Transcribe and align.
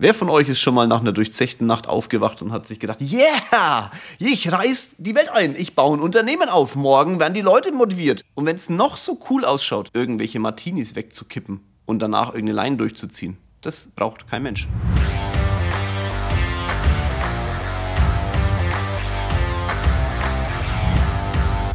Wer 0.00 0.14
von 0.14 0.30
euch 0.30 0.48
ist 0.48 0.60
schon 0.60 0.74
mal 0.74 0.86
nach 0.86 1.00
einer 1.00 1.10
durchzechten 1.10 1.66
Nacht 1.66 1.88
aufgewacht 1.88 2.40
und 2.40 2.52
hat 2.52 2.68
sich 2.68 2.78
gedacht, 2.78 3.00
yeah, 3.00 3.90
ich 4.20 4.52
reiß 4.52 4.94
die 4.98 5.16
Welt 5.16 5.28
ein, 5.28 5.56
ich 5.56 5.74
baue 5.74 5.96
ein 5.96 6.00
Unternehmen 6.00 6.48
auf, 6.48 6.76
morgen 6.76 7.18
werden 7.18 7.34
die 7.34 7.40
Leute 7.40 7.72
motiviert. 7.72 8.24
Und 8.36 8.46
wenn 8.46 8.54
es 8.54 8.70
noch 8.70 8.96
so 8.96 9.18
cool 9.28 9.44
ausschaut, 9.44 9.90
irgendwelche 9.94 10.38
Martinis 10.38 10.94
wegzukippen 10.94 11.62
und 11.84 11.98
danach 11.98 12.28
irgendeine 12.28 12.62
Line 12.62 12.76
durchzuziehen, 12.76 13.38
das 13.60 13.88
braucht 13.88 14.30
kein 14.30 14.44
Mensch. 14.44 14.68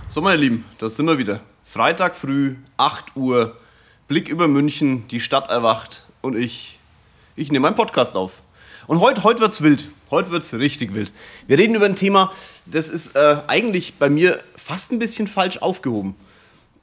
So, 0.08 0.22
meine 0.22 0.38
Lieben, 0.38 0.64
da 0.78 0.88
sind 0.88 1.08
wir 1.08 1.18
wieder. 1.18 1.42
Freitag 1.66 2.16
früh, 2.16 2.56
8 2.78 3.18
Uhr, 3.18 3.58
Blick 4.08 4.30
über 4.30 4.48
München, 4.48 5.10
die 5.10 5.20
Stadt 5.20 5.50
erwacht 5.50 6.06
und 6.22 6.38
ich 6.38 6.80
ich 7.36 7.52
nehme 7.52 7.68
einen 7.68 7.76
Podcast 7.76 8.16
auf. 8.16 8.42
Und 8.88 9.00
heute, 9.00 9.24
heute 9.24 9.40
wird 9.40 9.52
es 9.54 9.62
wild. 9.62 9.90
Heute 10.12 10.32
wird 10.32 10.44
es 10.44 10.54
richtig 10.54 10.94
wild. 10.94 11.12
Wir 11.48 11.58
reden 11.58 11.76
über 11.76 11.86
ein 11.86 11.96
Thema, 11.96 12.32
das 12.66 12.90
ist 12.90 13.16
äh, 13.16 13.42
eigentlich 13.48 13.96
bei 13.96 14.10
mir 14.10 14.44
fast 14.56 14.92
ein 14.92 15.00
bisschen 15.00 15.28
falsch 15.28 15.58
aufgehoben. 15.58 16.16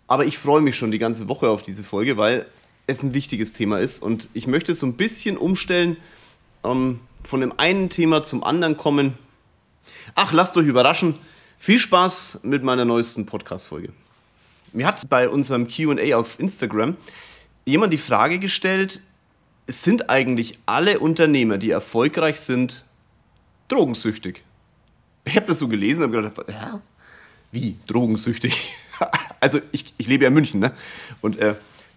Aber 0.09 0.25
ich 0.25 0.39
freue 0.39 0.61
mich 0.61 0.77
schon 0.77 0.91
die 0.91 0.99
ganze 0.99 1.29
Woche 1.29 1.49
auf 1.49 1.63
diese 1.63 1.85
Folge, 1.85 2.17
weil 2.17 2.47
es 2.87 3.03
ein 3.03 3.15
wichtiges 3.15 3.53
Thema 3.53 3.79
ist. 3.79 4.03
Und 4.03 4.29
ich 4.33 4.47
möchte 4.47 4.73
es 4.73 4.81
so 4.81 4.87
ein 4.87 4.95
bisschen 4.95 5.37
umstellen, 5.37 5.97
ähm, 6.65 7.01
von 7.23 7.41
dem 7.41 7.53
einen 7.59 7.89
Thema 7.91 8.23
zum 8.23 8.43
anderen 8.43 8.77
kommen. 8.77 9.17
Ach, 10.15 10.33
lasst 10.33 10.57
euch 10.57 10.67
überraschen. 10.67 11.15
Viel 11.59 11.79
Spaß 11.79 12.41
mit 12.43 12.63
meiner 12.63 12.85
neuesten 12.85 13.27
Podcast-Folge. 13.27 13.91
Mir 14.73 14.87
hat 14.87 15.09
bei 15.09 15.29
unserem 15.29 15.69
QA 15.69 16.17
auf 16.17 16.41
Instagram 16.41 16.97
jemand 17.65 17.93
die 17.93 17.99
Frage 17.99 18.39
gestellt, 18.39 19.01
sind 19.71 20.11
eigentlich 20.11 20.59
alle 20.67 20.99
Unternehmer, 20.99 21.59
die 21.59 21.71
erfolgreich 21.71 22.41
sind, 22.41 22.85
drogensüchtig? 23.69 24.43
Ich 25.25 25.37
habe 25.37 25.47
das 25.47 25.59
so 25.59 25.69
gelesen 25.69 26.05
und 26.05 26.13
gedacht, 26.13 26.35
Hä? 26.49 26.79
wie 27.53 27.77
drogensüchtig? 27.87 28.75
also 29.41 29.61
ich, 29.73 29.95
ich 29.97 30.07
lebe 30.07 30.25
ja 30.25 30.29
in 30.29 30.35
München, 30.35 30.61
ne? 30.61 30.73
Und 31.21 31.39
äh, 31.39 31.55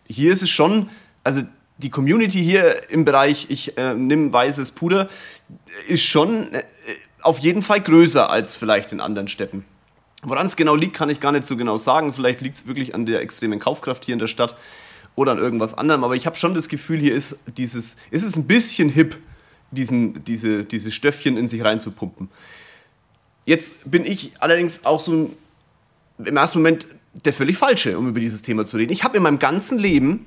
hier 0.08 0.32
ist 0.32 0.42
es 0.42 0.50
schon, 0.50 0.90
also 1.24 1.42
die 1.78 1.90
Community 1.90 2.44
hier 2.44 2.90
im 2.90 3.06
Bereich, 3.06 3.48
ich 3.50 3.78
äh, 3.78 3.94
nehme 3.94 4.32
weißes 4.32 4.72
Puder, 4.72 5.10
ist 5.88 6.04
schon 6.04 6.54
äh, 6.54 6.64
auf 7.22 7.40
jeden 7.40 7.64
Fall 7.64 7.82
größer 7.82 8.30
als 8.30 8.56
vielleicht 8.56 8.92
in 8.92 9.00
anderen 9.00 9.28
Städten. 9.28 9.66
Woran 10.22 10.46
es 10.46 10.56
genau 10.56 10.76
liegt, 10.76 10.96
kann 10.96 11.10
ich 11.10 11.20
gar 11.20 11.32
nicht 11.32 11.46
so 11.46 11.58
genau 11.58 11.78
sagen. 11.78 12.14
Vielleicht 12.14 12.42
liegt 12.42 12.56
es 12.56 12.68
wirklich 12.68 12.96
an 12.96 13.06
der 13.06 13.22
extremen 13.22 13.60
Kaufkraft 13.60 14.06
hier 14.06 14.14
in 14.14 14.20
der 14.20 14.28
Stadt 14.28 14.56
oder 15.16 15.34
an 15.34 15.38
irgendwas 15.38 15.74
anderem. 15.74 16.04
Aber 16.04 16.16
ich 16.16 16.26
habe 16.26 16.36
schon 16.36 16.54
das 16.54 16.70
Gefühl, 16.70 17.00
hier 17.00 17.14
ist 17.14 17.38
dieses, 17.58 17.98
ist 18.12 18.24
es 18.24 18.36
ein 18.36 18.46
bisschen 18.46 18.90
hip, 18.90 19.18
diesen, 19.72 20.24
diese, 20.24 20.66
diese 20.66 20.92
Stöffchen 20.92 21.38
in 21.38 21.48
sich 21.48 21.64
reinzupumpen. 21.64 22.30
Jetzt 23.46 23.90
bin 23.90 24.06
ich 24.06 24.32
allerdings 24.40 24.86
auch 24.86 25.00
so 25.00 25.32
im 26.20 26.38
ersten 26.38 26.60
Moment 26.60 26.88
der 27.14 27.34
völlig 27.34 27.58
falsche, 27.58 27.98
um 27.98 28.08
über 28.08 28.20
dieses 28.20 28.42
Thema 28.42 28.66
zu 28.66 28.78
reden. 28.78 28.92
Ich 28.92 29.04
habe 29.04 29.18
in 29.18 29.24
meinem 29.24 29.40
ganzen 29.40 29.78
Leben 29.78 30.26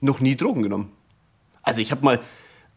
noch 0.00 0.20
nie 0.20 0.36
Drogen 0.36 0.62
genommen. 0.62 0.92
Also 1.62 1.80
ich 1.80 1.90
habe 1.90 2.04
mal, 2.04 2.20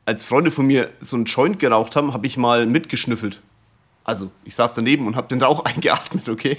als 0.06 0.24
Freunde 0.24 0.52
von 0.52 0.66
mir 0.66 0.90
so 1.00 1.16
einen 1.16 1.26
Joint 1.26 1.60
geraucht 1.60 1.96
haben, 1.96 2.14
habe 2.14 2.28
ich 2.28 2.38
mal 2.38 2.66
mitgeschnüffelt. 2.66 3.42
Also 4.04 4.32
ich 4.46 4.56
saß 4.56 4.74
daneben 4.74 5.08
und 5.08 5.16
habe 5.16 5.28
den 5.28 5.42
Rauch 5.42 5.60
eingeatmet, 5.66 6.30
okay? 6.30 6.58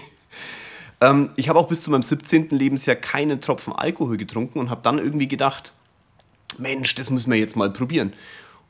Ähm, 1.03 1.31
ich 1.37 1.49
habe 1.49 1.59
auch 1.59 1.67
bis 1.67 1.83
zu 1.83 1.91
meinem 1.91 2.03
17. 2.03 2.51
Lebensjahr 2.51 2.97
keinen 2.97 3.41
Tropfen 3.41 3.75
Alkohol 3.75 4.17
getrunken 4.17 4.61
und 4.61 4.71
habe 4.71 4.81
dann 4.83 4.99
irgendwie 4.99 5.29
gedacht, 5.29 5.75
Mensch, 6.59 6.95
das 6.95 7.11
müssen 7.11 7.31
wir 7.31 7.39
jetzt 7.39 7.57
mal 7.57 7.71
probieren. 7.71 8.13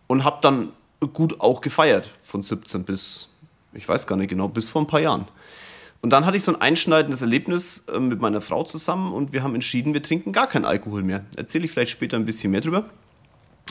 Und 0.07 0.25
habe 0.25 0.39
dann 0.41 0.73
gut 1.13 1.41
auch 1.41 1.61
gefeiert, 1.61 2.09
von 2.25 2.43
17 2.43 2.85
bis, 2.85 3.29
ich 3.75 3.87
weiß 3.89 4.07
gar 4.07 4.17
nicht 4.17 4.31
genau, 4.31 4.49
bis 4.49 4.69
vor 4.69 4.83
ein 4.83 4.87
paar 4.87 5.01
Jahren. 5.01 5.27
Und 6.01 6.11
dann 6.11 6.27
hatte 6.27 6.37
ich 6.37 6.43
so 6.43 6.53
ein 6.53 6.61
einschneidendes 6.61 7.21
Erlebnis 7.21 7.85
äh, 7.93 8.01
mit 8.01 8.21
meiner 8.21 8.41
Frau 8.41 8.65
zusammen 8.65 9.13
und 9.13 9.33
wir 9.33 9.43
haben 9.43 9.55
entschieden, 9.55 9.95
wir 9.95 10.03
trinken 10.03 10.33
gar 10.33 10.49
keinen 10.49 10.65
Alkohol 10.65 11.03
mehr. 11.03 11.25
Erzähle 11.37 11.67
ich 11.67 11.71
vielleicht 11.71 11.93
später 11.93 12.17
ein 12.17 12.25
bisschen 12.25 12.51
mehr 12.51 12.61
drüber 12.63 12.87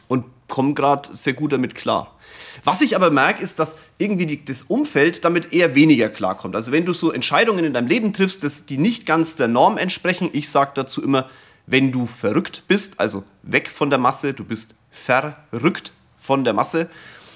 und 0.08 0.26
komme 0.48 0.74
gerade 0.74 1.10
sehr 1.14 1.34
gut 1.34 1.54
damit 1.54 1.76
klar. 1.76 2.16
Was 2.64 2.82
ich 2.82 2.96
aber 2.96 3.12
merke, 3.12 3.42
ist, 3.42 3.60
dass 3.60 3.76
irgendwie 3.98 4.26
die, 4.26 4.46
das 4.46 4.64
Umfeld 4.64 5.24
damit 5.26 5.54
eher 5.54 5.76
weniger 5.76 6.10
klarkommt. 6.10 6.56
Also 6.56 6.72
wenn 6.72 6.86
du 6.86 6.94
so 6.94 7.12
Entscheidungen 7.12 7.66
in 7.66 7.74
deinem 7.74 7.88
Leben 7.88 8.14
triffst, 8.14 8.44
dass 8.44 8.66
die 8.66 8.78
nicht 8.78 9.06
ganz 9.06 9.36
der 9.36 9.48
Norm 9.48 9.78
entsprechen, 9.78 10.30
ich 10.34 10.50
sage 10.50 10.72
dazu 10.76 11.02
immer, 11.02 11.30
wenn 11.66 11.92
du 11.92 12.08
verrückt 12.08 12.64
bist, 12.68 13.00
also 13.00 13.24
weg 13.44 13.70
von 13.70 13.90
der 13.90 14.00
Masse, 14.00 14.34
du 14.34 14.44
bist 14.44 14.76
verrückt 14.92 15.94
von 16.20 16.44
der 16.44 16.54
Masse, 16.54 16.90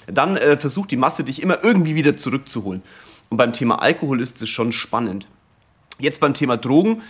dann 0.07 0.37
äh, 0.37 0.57
versucht 0.57 0.91
die 0.91 0.97
Masse 0.97 1.23
dich 1.23 1.41
immer 1.41 1.63
irgendwie 1.63 1.95
wieder 1.95 2.17
zurückzuholen. 2.17 2.83
Und 3.29 3.37
beim 3.37 3.53
Thema 3.53 3.81
Alkohol 3.81 4.21
ist 4.21 4.41
es 4.41 4.49
schon 4.49 4.71
spannend. 4.71 5.27
Jetzt 5.97 6.19
beim 6.19 6.33
Thema 6.33 6.57
Drogen 6.57 7.01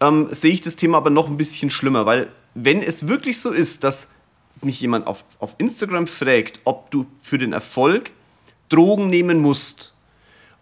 ähm, 0.00 0.28
sehe 0.30 0.52
ich 0.52 0.60
das 0.60 0.76
Thema 0.76 0.98
aber 0.98 1.10
noch 1.10 1.28
ein 1.28 1.38
bisschen 1.38 1.70
schlimmer, 1.70 2.06
weil 2.06 2.28
wenn 2.54 2.82
es 2.82 3.08
wirklich 3.08 3.40
so 3.40 3.50
ist, 3.50 3.84
dass 3.84 4.10
mich 4.62 4.80
jemand 4.80 5.06
auf, 5.06 5.24
auf 5.38 5.54
Instagram 5.58 6.06
fragt, 6.06 6.60
ob 6.64 6.90
du 6.90 7.06
für 7.22 7.38
den 7.38 7.52
Erfolg 7.52 8.10
Drogen 8.68 9.10
nehmen 9.10 9.40
musst, 9.40 9.92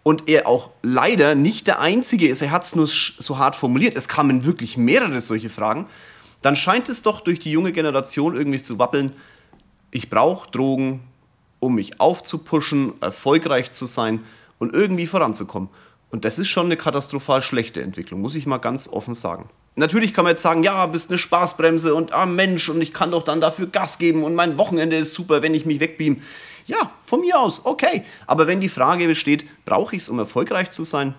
und 0.05 0.29
er 0.29 0.47
auch 0.47 0.69
leider 0.83 1.33
nicht 1.33 1.65
der 1.65 1.79
Einzige 1.79 2.27
ist, 2.27 2.43
er 2.43 2.51
hat 2.51 2.63
es 2.63 2.75
nur 2.75 2.85
so 2.87 3.39
hart 3.39 3.55
formuliert, 3.55 3.95
es 3.97 4.07
kamen 4.07 4.45
wirklich 4.45 4.77
mehrere 4.77 5.19
solche 5.19 5.49
Fragen, 5.49 5.87
dann 6.43 6.55
scheint 6.55 6.89
es 6.89 7.01
doch 7.01 7.21
durch 7.21 7.39
die 7.39 7.49
junge 7.49 7.71
Generation 7.71 8.35
irgendwie 8.35 8.61
zu 8.61 8.77
wappeln, 8.77 9.13
ich 9.89 10.11
brauche 10.11 10.51
Drogen, 10.51 11.01
um 11.59 11.73
mich 11.73 11.99
aufzupuschen, 11.99 12.93
erfolgreich 13.01 13.71
zu 13.71 13.87
sein 13.87 14.23
und 14.59 14.75
irgendwie 14.75 15.07
voranzukommen. 15.07 15.69
Und 16.11 16.23
das 16.23 16.37
ist 16.37 16.49
schon 16.49 16.67
eine 16.67 16.77
katastrophal 16.77 17.41
schlechte 17.41 17.81
Entwicklung, 17.81 18.21
muss 18.21 18.35
ich 18.35 18.45
mal 18.45 18.59
ganz 18.59 18.87
offen 18.87 19.15
sagen. 19.15 19.49
Natürlich 19.75 20.13
kann 20.13 20.23
man 20.23 20.31
jetzt 20.31 20.41
sagen, 20.41 20.63
ja, 20.63 20.85
bist 20.85 21.09
eine 21.09 21.17
Spaßbremse 21.17 21.93
und 21.93 22.13
ah 22.13 22.25
Mensch, 22.25 22.69
und 22.69 22.81
ich 22.81 22.93
kann 22.93 23.11
doch 23.11 23.23
dann 23.23 23.41
dafür 23.41 23.67
Gas 23.67 23.97
geben 23.97 24.23
und 24.23 24.33
mein 24.33 24.57
Wochenende 24.57 24.95
ist 24.95 25.13
super, 25.13 25.41
wenn 25.41 25.53
ich 25.53 25.65
mich 25.65 25.81
wegbeam. 25.81 26.21
Ja, 26.65 26.91
von 27.03 27.19
mir 27.19 27.39
aus, 27.39 27.61
okay. 27.65 28.03
Aber 28.25 28.47
wenn 28.47 28.61
die 28.61 28.69
Frage 28.69 29.05
besteht, 29.07 29.45
brauche 29.65 29.95
ich 29.95 30.03
es, 30.03 30.09
um 30.09 30.17
erfolgreich 30.17 30.71
zu 30.71 30.83
sein, 30.83 31.13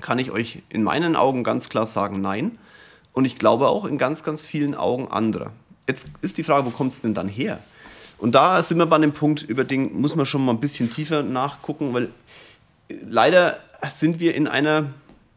kann 0.00 0.18
ich 0.18 0.30
euch 0.30 0.62
in 0.70 0.82
meinen 0.82 1.16
Augen 1.16 1.44
ganz 1.44 1.68
klar 1.68 1.86
sagen, 1.86 2.20
nein. 2.20 2.58
Und 3.12 3.26
ich 3.26 3.36
glaube 3.36 3.68
auch 3.68 3.84
in 3.84 3.98
ganz, 3.98 4.24
ganz 4.24 4.42
vielen 4.42 4.74
Augen 4.74 5.08
anderer. 5.08 5.52
Jetzt 5.86 6.08
ist 6.22 6.38
die 6.38 6.42
Frage, 6.42 6.66
wo 6.66 6.70
kommt 6.70 6.94
es 6.94 7.02
denn 7.02 7.12
dann 7.12 7.28
her? 7.28 7.60
Und 8.18 8.34
da 8.34 8.62
sind 8.62 8.78
wir 8.78 8.86
bei 8.86 8.98
dem 8.98 9.12
Punkt, 9.12 9.42
über 9.42 9.64
den 9.64 10.00
muss 10.00 10.16
man 10.16 10.26
schon 10.26 10.44
mal 10.44 10.52
ein 10.52 10.60
bisschen 10.60 10.90
tiefer 10.90 11.22
nachgucken, 11.22 11.92
weil 11.92 12.08
leider 12.88 13.58
sind 13.88 14.20
wir 14.20 14.34
in 14.34 14.46
einer 14.46 14.86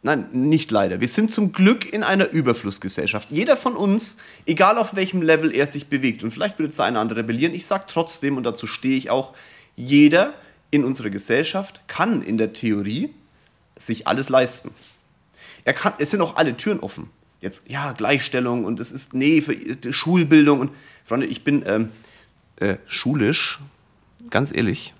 Nein, 0.05 0.27
nicht 0.33 0.69
leider. 0.69 1.01
Wir 1.01 1.07
sind 1.07 1.31
zum 1.31 1.51
Glück 1.51 1.91
in 1.91 2.03
einer 2.03 2.29
Überflussgesellschaft. 2.29 3.29
Jeder 3.31 3.57
von 3.57 3.75
uns, 3.75 4.17
egal 4.45 4.77
auf 4.77 4.95
welchem 4.95 5.23
Level 5.23 5.51
er 5.51 5.65
sich 5.65 5.87
bewegt, 5.87 6.23
und 6.23 6.29
vielleicht 6.29 6.59
jetzt 6.59 6.77
der 6.77 6.85
eine 6.85 6.99
andere 6.99 7.21
rebellieren, 7.21 7.55
ich 7.55 7.65
sage 7.65 7.85
trotzdem, 7.87 8.37
und 8.37 8.43
dazu 8.43 8.67
stehe 8.67 8.95
ich 8.95 9.09
auch, 9.09 9.33
jeder 9.75 10.35
in 10.69 10.85
unserer 10.85 11.09
Gesellschaft 11.09 11.81
kann 11.87 12.21
in 12.21 12.37
der 12.37 12.53
Theorie 12.53 13.15
sich 13.75 14.05
alles 14.05 14.29
leisten. 14.29 14.69
Er 15.63 15.73
kann, 15.73 15.93
es 15.97 16.11
sind 16.11 16.21
auch 16.21 16.35
alle 16.35 16.55
Türen 16.55 16.81
offen. 16.81 17.09
Jetzt, 17.41 17.63
ja, 17.67 17.91
Gleichstellung 17.93 18.63
und 18.63 18.79
es 18.79 18.91
ist, 18.91 19.15
nee, 19.15 19.41
für 19.41 19.55
Schulbildung 19.91 20.59
und, 20.59 20.71
Freunde, 21.03 21.25
ich 21.25 21.43
bin 21.43 21.63
ähm, 21.65 21.89
äh, 22.57 22.75
schulisch, 22.85 23.59
ganz 24.29 24.55
ehrlich, 24.55 24.93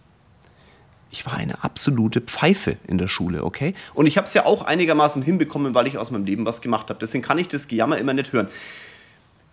ich 1.15 1.25
war 1.25 1.35
eine 1.35 1.63
absolute 1.63 2.19
Pfeife 2.19 2.75
in 2.87 2.97
der 2.97 3.07
Schule, 3.07 3.45
okay? 3.45 3.73
Und 3.93 4.05
ich 4.05 4.17
habe 4.17 4.27
es 4.27 4.33
ja 4.33 4.45
auch 4.45 4.63
einigermaßen 4.63 5.21
hinbekommen, 5.21 5.73
weil 5.73 5.87
ich 5.87 5.97
aus 5.97 6.11
meinem 6.11 6.25
Leben 6.25 6.45
was 6.45 6.61
gemacht 6.61 6.89
habe. 6.89 6.99
Deswegen 6.99 7.23
kann 7.23 7.37
ich 7.37 7.47
das 7.47 7.69
Gejammer 7.69 7.97
immer 7.97 8.13
nicht 8.13 8.33
hören. 8.33 8.49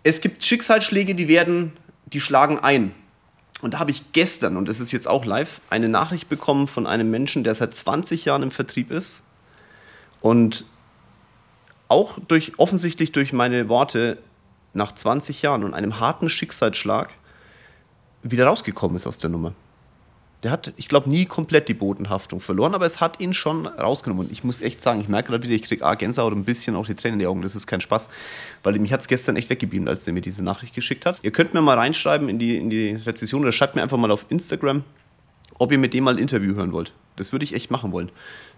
Es 0.03 0.19
gibt 0.19 0.43
Schicksalsschläge, 0.43 1.15
die 1.15 1.29
werden, 1.29 1.71
die 2.07 2.19
schlagen 2.19 2.59
ein. 2.59 2.93
Und 3.61 3.75
da 3.75 3.79
habe 3.79 3.91
ich 3.91 4.11
gestern, 4.11 4.57
und 4.57 4.67
das 4.67 4.81
ist 4.81 4.91
jetzt 4.91 5.07
auch 5.07 5.23
live, 5.23 5.61
eine 5.69 5.87
Nachricht 5.87 6.27
bekommen 6.27 6.67
von 6.67 6.85
einem 6.85 7.09
Menschen, 7.09 7.45
der 7.45 7.55
seit 7.55 7.73
20 7.73 8.25
Jahren 8.25 8.43
im 8.43 8.51
Vertrieb 8.51 8.91
ist 8.91 9.23
und 10.19 10.65
auch 11.87 12.17
durch, 12.27 12.59
offensichtlich 12.59 13.13
durch 13.13 13.31
meine 13.31 13.69
Worte 13.69 14.17
nach 14.73 14.91
20 14.91 15.41
Jahren 15.41 15.63
und 15.63 15.73
einem 15.73 16.01
harten 16.01 16.27
Schicksalsschlag 16.27 17.11
wieder 18.21 18.47
rausgekommen 18.47 18.97
ist 18.97 19.07
aus 19.07 19.17
der 19.17 19.29
Nummer. 19.29 19.53
Der 20.43 20.51
hat, 20.51 20.73
ich 20.75 20.89
glaube, 20.89 21.09
nie 21.09 21.25
komplett 21.25 21.69
die 21.69 21.73
Bodenhaftung 21.73 22.41
verloren, 22.41 22.75
aber 22.75 22.85
es 22.85 22.99
hat 22.99 23.19
ihn 23.19 23.33
schon 23.33 23.65
rausgenommen. 23.65 24.25
Und 24.25 24.31
ich 24.31 24.43
muss 24.43 24.61
echt 24.61 24.81
sagen, 24.81 24.99
ich 24.99 25.07
merke 25.07 25.31
gerade 25.31 25.43
wieder, 25.43 25.55
ich 25.55 25.61
kriege 25.61 25.85
A, 25.85 25.95
Gänsehaut 25.95 26.33
ein 26.33 26.43
bisschen 26.43 26.75
auch 26.75 26.85
die 26.85 26.95
Tränen 26.95 27.13
in 27.13 27.19
die 27.19 27.27
Augen. 27.27 27.41
Das 27.41 27.55
ist 27.55 27.65
kein 27.65 27.81
Spaß, 27.81 28.09
weil 28.61 28.77
mich 28.79 28.91
hat 28.91 28.99
es 28.99 29.07
gestern 29.07 29.37
echt 29.37 29.49
weggeblieben, 29.49 29.87
als 29.87 30.03
der 30.03 30.13
mir 30.13 30.21
diese 30.21 30.43
Nachricht 30.43 30.75
geschickt 30.75 31.05
hat. 31.05 31.19
Ihr 31.23 31.31
könnt 31.31 31.53
mir 31.53 31.61
mal 31.61 31.77
reinschreiben 31.77 32.27
in 32.27 32.39
die, 32.39 32.57
in 32.57 32.69
die 32.69 32.91
Rezession 32.91 33.41
oder 33.41 33.51
schreibt 33.51 33.75
mir 33.75 33.81
einfach 33.81 33.97
mal 33.97 34.11
auf 34.11 34.25
Instagram, 34.29 34.83
ob 35.57 35.71
ihr 35.71 35.77
mit 35.77 35.93
dem 35.93 36.03
mal 36.03 36.15
ein 36.15 36.19
Interview 36.19 36.55
hören 36.55 36.73
wollt. 36.73 36.93
Das 37.15 37.31
würde 37.31 37.45
ich 37.45 37.53
echt 37.53 37.71
machen 37.71 37.91
wollen 37.91 38.11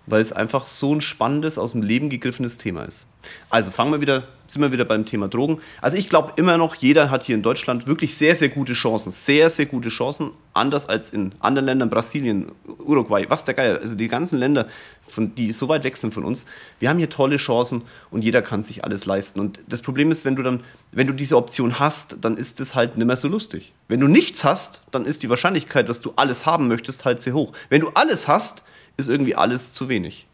weil 0.07 0.21
es 0.21 0.33
einfach 0.33 0.67
so 0.67 0.93
ein 0.93 1.01
spannendes, 1.01 1.57
aus 1.57 1.71
dem 1.71 1.81
Leben 1.81 2.09
gegriffenes 2.09 2.57
Thema 2.57 2.83
ist. 2.83 3.07
Also 3.49 3.71
fangen 3.71 3.91
wir 3.91 4.01
wieder, 4.01 4.27
sind 4.47 4.61
wir 4.61 4.71
wieder 4.71 4.85
beim 4.85 5.05
Thema 5.05 5.27
Drogen. 5.27 5.59
Also 5.81 5.97
ich 5.97 6.09
glaube 6.09 6.33
immer 6.35 6.57
noch, 6.57 6.75
jeder 6.75 7.09
hat 7.09 7.23
hier 7.23 7.35
in 7.35 7.41
Deutschland 7.41 7.87
wirklich 7.87 8.15
sehr, 8.15 8.35
sehr 8.35 8.49
gute 8.49 8.73
Chancen. 8.73 9.11
Sehr, 9.11 9.49
sehr 9.49 9.65
gute 9.65 9.89
Chancen. 9.89 10.31
Anders 10.53 10.87
als 10.87 11.09
in 11.09 11.33
anderen 11.39 11.65
Ländern, 11.65 11.89
Brasilien, 11.89 12.51
Uruguay, 12.85 13.25
was 13.29 13.45
der 13.45 13.55
Geil. 13.55 13.79
Also 13.79 13.95
die 13.95 14.07
ganzen 14.07 14.37
Länder, 14.37 14.67
von, 15.01 15.33
die 15.35 15.51
so 15.53 15.67
weit 15.67 15.83
weg 15.83 15.97
sind 15.97 16.13
von 16.13 16.23
uns. 16.23 16.45
Wir 16.79 16.89
haben 16.89 16.97
hier 16.97 17.09
tolle 17.09 17.37
Chancen 17.37 17.81
und 18.11 18.23
jeder 18.23 18.41
kann 18.41 18.63
sich 18.63 18.83
alles 18.83 19.05
leisten. 19.05 19.39
Und 19.39 19.59
das 19.67 19.81
Problem 19.81 20.11
ist, 20.11 20.23
wenn 20.25 20.35
du 20.35 20.43
dann, 20.43 20.61
wenn 20.91 21.07
du 21.07 21.13
diese 21.13 21.35
Option 21.37 21.79
hast, 21.79 22.17
dann 22.21 22.37
ist 22.37 22.59
es 22.59 22.75
halt 22.75 22.97
nicht 22.97 23.07
mehr 23.07 23.17
so 23.17 23.27
lustig. 23.27 23.73
Wenn 23.87 23.99
du 23.99 24.07
nichts 24.07 24.43
hast, 24.43 24.81
dann 24.91 25.05
ist 25.05 25.23
die 25.23 25.29
Wahrscheinlichkeit, 25.29 25.89
dass 25.89 26.01
du 26.01 26.13
alles 26.15 26.45
haben 26.45 26.67
möchtest, 26.67 27.05
halt 27.05 27.21
sehr 27.21 27.33
hoch. 27.33 27.53
Wenn 27.69 27.81
du 27.81 27.89
alles 27.89 28.27
hast, 28.27 28.63
ist 28.97 29.09
irgendwie 29.09 29.35
alles 29.35 29.73
zu 29.73 29.89
wenig. 29.89 30.27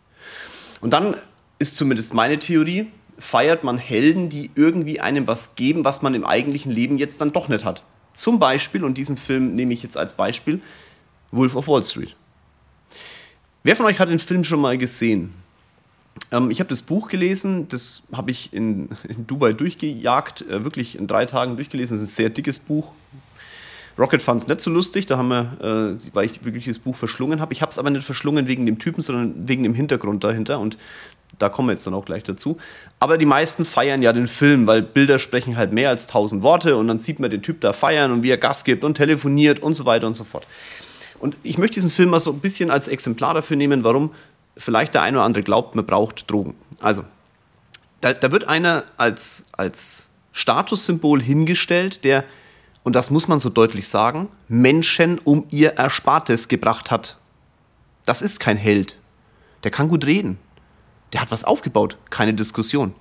Und 0.82 0.92
dann 0.92 1.16
ist 1.60 1.78
zumindest 1.78 2.14
meine 2.14 2.40
Theorie, 2.40 2.88
feiert 3.18 3.64
man 3.64 3.78
Helden, 3.78 4.30
die 4.30 4.50
irgendwie 4.56 5.00
einem 5.00 5.28
was 5.28 5.56
geben, 5.56 5.86
was 5.86 6.02
man 6.02 6.16
im 6.16 6.26
eigentlichen 6.26 6.72
Leben 6.72 6.98
jetzt 6.98 7.22
dann 7.22 7.32
doch 7.32 7.50
nicht 7.50 7.64
hat. 7.64 7.84
Zum 8.14 8.40
Beispiel, 8.40 8.84
und 8.84 8.98
diesen 8.98 9.16
Film 9.16 9.56
nehme 9.56 9.74
ich 9.74 9.84
jetzt 9.84 9.96
als 9.96 10.16
Beispiel, 10.16 10.60
Wolf 11.32 11.56
of 11.56 11.68
Wall 11.68 11.84
Street. 11.84 12.16
Wer 13.64 13.76
von 13.76 13.86
euch 13.86 14.00
hat 14.00 14.10
den 14.10 14.20
Film 14.20 14.44
schon 14.44 14.60
mal 14.60 14.78
gesehen? 14.78 15.34
Ähm, 16.32 16.52
ich 16.52 16.60
habe 16.60 16.70
das 16.70 16.82
Buch 16.82 17.10
gelesen, 17.10 17.68
das 17.68 18.04
habe 18.12 18.32
ich 18.32 18.52
in, 18.54 18.90
in, 19.08 19.28
Dubai 19.28 19.54
durchgejagt, 19.54 20.42
äh, 20.42 20.64
wirklich 20.64 20.98
in 20.98 21.08
drei 21.08 21.26
Tagen 21.26 21.56
durchgelesen. 21.56 21.96
Das 21.96 22.02
ist 22.02 22.10
ein 22.10 22.16
sehr 22.16 22.30
dickes 22.30 22.60
Buch, 22.60 22.92
Rocket 24.02 24.22
fand 24.22 24.42
es 24.42 24.48
nicht 24.48 24.62
so 24.62 24.72
lustig, 24.72 25.06
da 25.06 25.18
haben 25.18 25.28
wir, 25.30 25.96
äh, 26.00 26.14
weil 26.14 26.26
ich 26.26 26.44
wirklich 26.44 26.66
das 26.66 26.80
Buch 26.80 26.96
verschlungen 26.96 27.40
habe. 27.40 27.54
Ich 27.54 27.62
habe 27.62 27.72
es 27.72 27.78
aber 27.78 27.92
nicht 27.92 28.04
verschlungen 28.04 28.48
wegen 28.48 28.66
dem 28.66 28.80
Typen, 28.80 29.02
sondern 29.02 29.48
wegen 29.48 29.64
dem 29.64 29.76
Hintergrund 29.76 30.24
dahinter 30.24 30.60
und 30.60 30.78
da 31.38 31.50
kommen 31.50 31.70
wir 31.70 31.74
jetzt 31.74 31.86
dann 31.88 31.94
auch 31.94 32.06
gleich 32.06 32.24
dazu. 32.24 32.58
Aber 33.00 33.18
die 33.18 33.26
meisten 33.26 33.64
feiern 33.64 34.02
ja 34.02 34.12
den 34.12 34.28
Film, 34.28 34.68
weil 34.68 34.82
Bilder 34.82 35.20
sprechen 35.20 35.56
halt 35.56 35.72
mehr 35.72 35.90
als 35.90 36.08
tausend 36.08 36.42
Worte 36.42 36.76
und 36.78 36.88
dann 36.88 37.00
sieht 37.00 37.20
man 37.20 37.30
den 37.30 37.42
Typ 37.42 37.62
da 37.62 37.74
feiern 37.74 38.12
und 38.12 38.24
wie 38.24 38.32
er 38.32 38.38
Gas 38.38 38.64
gibt 38.64 38.84
und 38.84 38.96
telefoniert 38.96 39.60
und 39.60 39.76
so 39.76 39.86
weiter 39.86 40.08
und 40.08 40.16
so 40.16 40.24
fort. 40.24 40.46
Und 41.20 41.38
ich 41.44 41.58
möchte 41.58 41.76
diesen 41.76 41.92
Film 41.92 42.10
mal 42.10 42.20
so 42.20 42.32
ein 42.32 42.40
bisschen 42.40 42.72
als 42.72 42.88
Exemplar 42.88 43.36
dafür 43.36 43.56
nehmen, 43.56 43.84
warum 43.84 44.12
vielleicht 44.58 44.96
der 44.96 45.04
eine 45.04 45.18
oder 45.18 45.26
andere 45.26 45.44
glaubt, 45.44 45.76
man 45.76 45.86
braucht 45.86 46.30
Drogen. 46.30 46.56
Also, 46.80 47.04
da, 48.02 48.14
da 48.14 48.32
wird 48.32 48.48
einer 48.48 48.84
als, 48.98 49.46
als 49.52 50.10
Statussymbol 50.32 51.22
hingestellt, 51.22 52.04
der 52.04 52.24
und 52.84 52.96
das 52.96 53.10
muss 53.10 53.28
man 53.28 53.40
so 53.40 53.50
deutlich 53.50 53.88
sagen, 53.88 54.30
Menschen 54.48 55.20
um 55.20 55.46
ihr 55.50 55.74
Erspartes 55.74 56.48
gebracht 56.48 56.90
hat. 56.92 57.18
Das 58.06 58.22
ist 58.22 58.40
kein 58.40 58.58
Held. 58.58 58.98
Der 59.64 59.72
kann 59.72 59.90
gut 59.90 60.06
reden. 60.06 60.40
Der 61.14 61.22
hat 61.22 61.32
was 61.32 61.44
aufgebaut, 61.44 61.98
keine 62.10 62.34
Diskussion. 62.34 62.96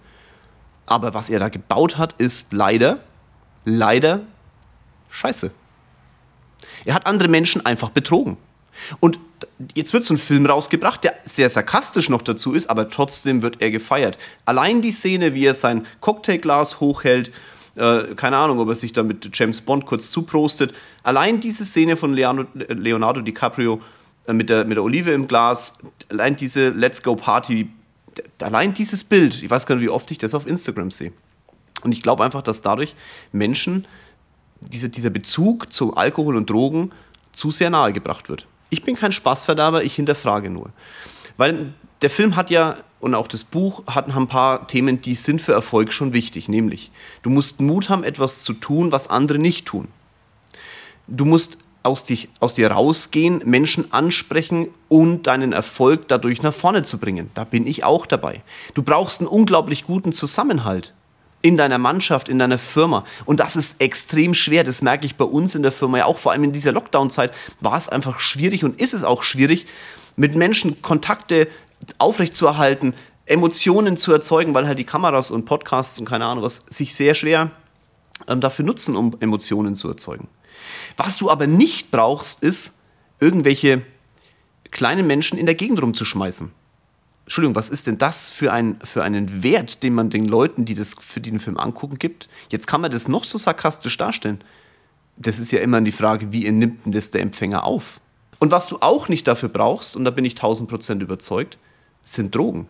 Aber 0.86 1.14
was 1.14 1.30
er 1.30 1.38
da 1.38 1.48
gebaut 1.48 1.96
hat, 1.96 2.14
ist 2.14 2.52
leider, 2.52 3.00
leider 3.64 4.20
scheiße. 5.08 5.50
Er 6.84 6.94
hat 6.94 7.06
andere 7.06 7.28
Menschen 7.28 7.64
einfach 7.64 7.90
betrogen. 7.90 8.36
Und 8.98 9.18
jetzt 9.74 9.92
wird 9.92 10.04
so 10.04 10.14
ein 10.14 10.18
Film 10.18 10.46
rausgebracht, 10.46 11.04
der 11.04 11.14
sehr 11.22 11.48
sarkastisch 11.48 12.08
noch 12.08 12.22
dazu 12.22 12.52
ist, 12.52 12.68
aber 12.68 12.88
trotzdem 12.88 13.42
wird 13.42 13.60
er 13.60 13.70
gefeiert. 13.70 14.18
Allein 14.44 14.82
die 14.82 14.92
Szene, 14.92 15.34
wie 15.34 15.46
er 15.46 15.54
sein 15.54 15.86
Cocktailglas 16.00 16.80
hochhält 16.80 17.32
äh, 17.80 18.14
keine 18.14 18.36
Ahnung, 18.36 18.58
ob 18.58 18.68
er 18.68 18.74
sich 18.74 18.92
da 18.92 19.02
mit 19.02 19.30
James 19.32 19.62
Bond 19.62 19.86
kurz 19.86 20.10
zuprostet. 20.10 20.74
Allein 21.02 21.40
diese 21.40 21.64
Szene 21.64 21.96
von 21.96 22.12
Leonardo, 22.12 22.46
Leonardo 22.68 23.20
DiCaprio 23.22 23.80
äh, 24.26 24.34
mit, 24.34 24.50
der, 24.50 24.66
mit 24.66 24.76
der 24.76 24.84
Olive 24.84 25.10
im 25.12 25.26
Glas, 25.26 25.78
allein 26.10 26.36
diese 26.36 26.68
Let's 26.68 27.02
Go 27.02 27.16
Party, 27.16 27.70
allein 28.38 28.74
dieses 28.74 29.02
Bild, 29.02 29.42
ich 29.42 29.48
weiß 29.48 29.64
gar 29.64 29.76
nicht, 29.76 29.84
wie 29.84 29.88
oft 29.88 30.10
ich 30.10 30.18
das 30.18 30.34
auf 30.34 30.46
Instagram 30.46 30.90
sehe. 30.90 31.12
Und 31.82 31.92
ich 31.92 32.02
glaube 32.02 32.22
einfach, 32.22 32.42
dass 32.42 32.60
dadurch 32.60 32.94
Menschen 33.32 33.86
diese, 34.60 34.90
dieser 34.90 35.10
Bezug 35.10 35.72
zu 35.72 35.96
Alkohol 35.96 36.36
und 36.36 36.50
Drogen 36.50 36.92
zu 37.32 37.50
sehr 37.50 37.70
nahe 37.70 37.94
gebracht 37.94 38.28
wird. 38.28 38.46
Ich 38.68 38.82
bin 38.82 38.94
kein 38.94 39.12
Spaßverderber, 39.12 39.84
ich 39.84 39.94
hinterfrage 39.94 40.50
nur. 40.50 40.70
Weil 41.38 41.72
der 42.02 42.10
Film 42.10 42.36
hat 42.36 42.50
ja 42.50 42.76
und 43.00 43.14
auch 43.14 43.26
das 43.26 43.44
Buch 43.44 43.82
hat 43.86 44.14
ein 44.14 44.28
paar 44.28 44.66
Themen, 44.66 45.00
die 45.00 45.14
sind 45.14 45.40
für 45.40 45.52
Erfolg 45.52 45.92
schon 45.92 46.12
wichtig, 46.12 46.48
nämlich 46.48 46.90
du 47.22 47.30
musst 47.30 47.60
Mut 47.60 47.88
haben, 47.88 48.04
etwas 48.04 48.44
zu 48.44 48.52
tun, 48.52 48.92
was 48.92 49.08
andere 49.08 49.38
nicht 49.38 49.66
tun. 49.66 49.88
Du 51.06 51.24
musst 51.24 51.58
aus, 51.82 52.04
dich, 52.04 52.28
aus 52.40 52.54
dir 52.54 52.70
rausgehen, 52.70 53.42
Menschen 53.46 53.92
ansprechen 53.92 54.68
und 54.88 55.26
deinen 55.26 55.52
Erfolg 55.52 56.08
dadurch 56.08 56.42
nach 56.42 56.52
vorne 56.52 56.82
zu 56.82 56.98
bringen. 56.98 57.30
Da 57.34 57.44
bin 57.44 57.66
ich 57.66 57.84
auch 57.84 58.06
dabei. 58.06 58.42
Du 58.74 58.82
brauchst 58.82 59.20
einen 59.20 59.28
unglaublich 59.28 59.84
guten 59.84 60.12
Zusammenhalt 60.12 60.92
in 61.42 61.56
deiner 61.56 61.78
Mannschaft, 61.78 62.28
in 62.28 62.38
deiner 62.38 62.58
Firma. 62.58 63.04
Und 63.24 63.40
das 63.40 63.56
ist 63.56 63.80
extrem 63.80 64.34
schwer. 64.34 64.62
Das 64.62 64.82
merke 64.82 65.06
ich 65.06 65.16
bei 65.16 65.24
uns 65.24 65.54
in 65.54 65.62
der 65.62 65.72
Firma 65.72 65.98
ja 65.98 66.04
auch. 66.04 66.18
Vor 66.18 66.32
allem 66.32 66.44
in 66.44 66.52
dieser 66.52 66.72
Lockdown-Zeit 66.72 67.32
war 67.60 67.78
es 67.78 67.88
einfach 67.88 68.20
schwierig 68.20 68.62
und 68.62 68.78
ist 68.78 68.92
es 68.92 69.04
auch 69.04 69.22
schwierig, 69.22 69.66
mit 70.16 70.34
Menschen 70.34 70.82
Kontakte 70.82 71.48
aufrechtzuerhalten, 71.98 72.94
Emotionen 73.26 73.96
zu 73.96 74.12
erzeugen, 74.12 74.54
weil 74.54 74.66
halt 74.66 74.78
die 74.78 74.84
Kameras 74.84 75.30
und 75.30 75.44
Podcasts 75.44 75.98
und 75.98 76.04
keine 76.04 76.26
Ahnung 76.26 76.42
was 76.42 76.64
sich 76.68 76.94
sehr 76.94 77.14
schwer 77.14 77.50
ähm, 78.26 78.40
dafür 78.40 78.64
nutzen, 78.64 78.96
um 78.96 79.16
Emotionen 79.20 79.76
zu 79.76 79.88
erzeugen. 79.88 80.28
Was 80.96 81.18
du 81.18 81.30
aber 81.30 81.46
nicht 81.46 81.90
brauchst, 81.90 82.42
ist 82.42 82.74
irgendwelche 83.20 83.82
kleinen 84.70 85.06
Menschen 85.06 85.38
in 85.38 85.46
der 85.46 85.54
Gegend 85.54 85.80
rumzuschmeißen. 85.80 86.50
Entschuldigung, 87.24 87.54
was 87.54 87.70
ist 87.70 87.86
denn 87.86 87.98
das 87.98 88.30
für, 88.30 88.52
ein, 88.52 88.80
für 88.82 89.04
einen 89.04 89.44
Wert, 89.44 89.84
den 89.84 89.94
man 89.94 90.10
den 90.10 90.24
Leuten, 90.24 90.64
die 90.64 90.74
das 90.74 90.96
für 90.98 91.20
den 91.20 91.38
Film 91.38 91.56
angucken, 91.58 91.98
gibt? 91.98 92.28
Jetzt 92.48 92.66
kann 92.66 92.80
man 92.80 92.90
das 92.90 93.06
noch 93.06 93.22
so 93.22 93.38
sarkastisch 93.38 93.96
darstellen. 93.96 94.42
Das 95.16 95.38
ist 95.38 95.52
ja 95.52 95.60
immer 95.60 95.80
die 95.80 95.92
Frage, 95.92 96.32
wie 96.32 96.50
nimmt 96.50 96.84
denn 96.84 96.92
das 96.92 97.10
der 97.10 97.20
Empfänger 97.20 97.62
auf? 97.62 98.00
Und 98.40 98.50
was 98.50 98.66
du 98.66 98.78
auch 98.80 99.08
nicht 99.08 99.28
dafür 99.28 99.48
brauchst, 99.48 99.94
und 99.94 100.04
da 100.04 100.10
bin 100.10 100.24
ich 100.24 100.34
tausend 100.34 100.68
Prozent 100.68 101.02
überzeugt, 101.02 101.58
sind 102.02 102.34
Drogen. 102.34 102.68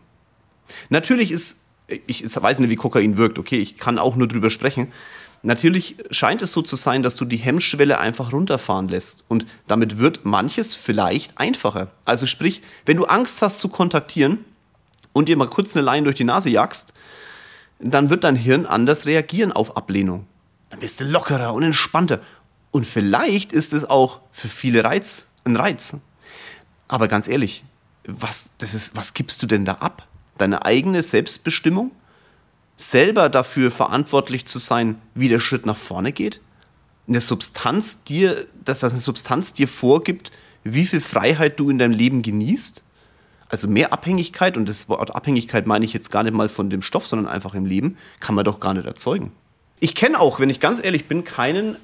Natürlich 0.88 1.32
ist, 1.32 1.60
ich 1.86 2.24
weiß 2.24 2.60
nicht, 2.60 2.70
wie 2.70 2.76
Kokain 2.76 3.16
wirkt, 3.16 3.38
okay, 3.38 3.58
ich 3.58 3.76
kann 3.76 3.98
auch 3.98 4.16
nur 4.16 4.28
drüber 4.28 4.50
sprechen. 4.50 4.92
Natürlich 5.42 5.96
scheint 6.10 6.42
es 6.42 6.52
so 6.52 6.60
zu 6.60 6.76
sein, 6.76 7.02
dass 7.02 7.16
du 7.16 7.24
die 7.24 7.38
Hemmschwelle 7.38 7.98
einfach 7.98 8.32
runterfahren 8.32 8.88
lässt. 8.88 9.24
Und 9.28 9.46
damit 9.66 9.98
wird 9.98 10.24
manches 10.24 10.74
vielleicht 10.74 11.38
einfacher. 11.38 11.90
Also 12.04 12.26
sprich, 12.26 12.62
wenn 12.84 12.98
du 12.98 13.06
Angst 13.06 13.40
hast 13.40 13.58
zu 13.58 13.68
kontaktieren 13.68 14.44
und 15.14 15.28
dir 15.28 15.36
mal 15.36 15.48
kurz 15.48 15.74
eine 15.74 15.84
Leine 15.84 16.04
durch 16.04 16.16
die 16.16 16.24
Nase 16.24 16.50
jagst, 16.50 16.92
dann 17.78 18.10
wird 18.10 18.24
dein 18.24 18.36
Hirn 18.36 18.66
anders 18.66 19.06
reagieren 19.06 19.52
auf 19.52 19.78
Ablehnung. 19.78 20.26
Dann 20.68 20.80
bist 20.80 21.00
du 21.00 21.04
lockerer 21.04 21.54
und 21.54 21.62
entspannter. 21.62 22.20
Und 22.70 22.86
vielleicht 22.86 23.52
ist 23.52 23.72
es 23.72 23.88
auch 23.88 24.20
für 24.32 24.48
viele 24.48 24.84
Reiz, 24.84 25.28
ein 25.44 25.56
Reiz. 25.56 25.96
Aber 26.86 27.08
ganz 27.08 27.26
ehrlich, 27.28 27.64
was, 28.06 28.52
das 28.58 28.74
ist, 28.74 28.96
was 28.96 29.14
gibst 29.14 29.42
du 29.42 29.46
denn 29.46 29.64
da 29.64 29.74
ab? 29.74 30.06
Deine 30.38 30.64
eigene 30.64 31.02
Selbstbestimmung? 31.02 31.90
Selber 32.76 33.28
dafür 33.28 33.70
verantwortlich 33.70 34.46
zu 34.46 34.58
sein, 34.58 35.00
wie 35.14 35.28
der 35.28 35.40
Schritt 35.40 35.66
nach 35.66 35.76
vorne 35.76 36.12
geht? 36.12 36.40
Eine 37.06 37.20
Substanz 37.20 38.04
dir, 38.04 38.46
dass 38.64 38.80
das 38.80 38.92
eine 38.92 39.02
Substanz 39.02 39.52
dir 39.52 39.68
vorgibt, 39.68 40.30
wie 40.64 40.86
viel 40.86 41.00
Freiheit 41.00 41.58
du 41.58 41.70
in 41.70 41.78
deinem 41.78 41.92
Leben 41.92 42.22
genießt? 42.22 42.82
Also 43.48 43.68
mehr 43.68 43.92
Abhängigkeit, 43.92 44.56
und 44.56 44.68
das 44.68 44.88
Wort 44.88 45.14
Abhängigkeit 45.14 45.66
meine 45.66 45.84
ich 45.84 45.92
jetzt 45.92 46.10
gar 46.10 46.22
nicht 46.22 46.34
mal 46.34 46.48
von 46.48 46.70
dem 46.70 46.82
Stoff, 46.82 47.06
sondern 47.06 47.30
einfach 47.30 47.54
im 47.54 47.66
Leben, 47.66 47.96
kann 48.20 48.34
man 48.34 48.44
doch 48.44 48.60
gar 48.60 48.74
nicht 48.74 48.86
erzeugen. 48.86 49.32
Ich 49.80 49.94
kenne 49.94 50.20
auch, 50.20 50.38
wenn 50.38 50.50
ich 50.50 50.60
ganz 50.60 50.82
ehrlich 50.82 51.08
bin, 51.08 51.24
keinen 51.24 51.76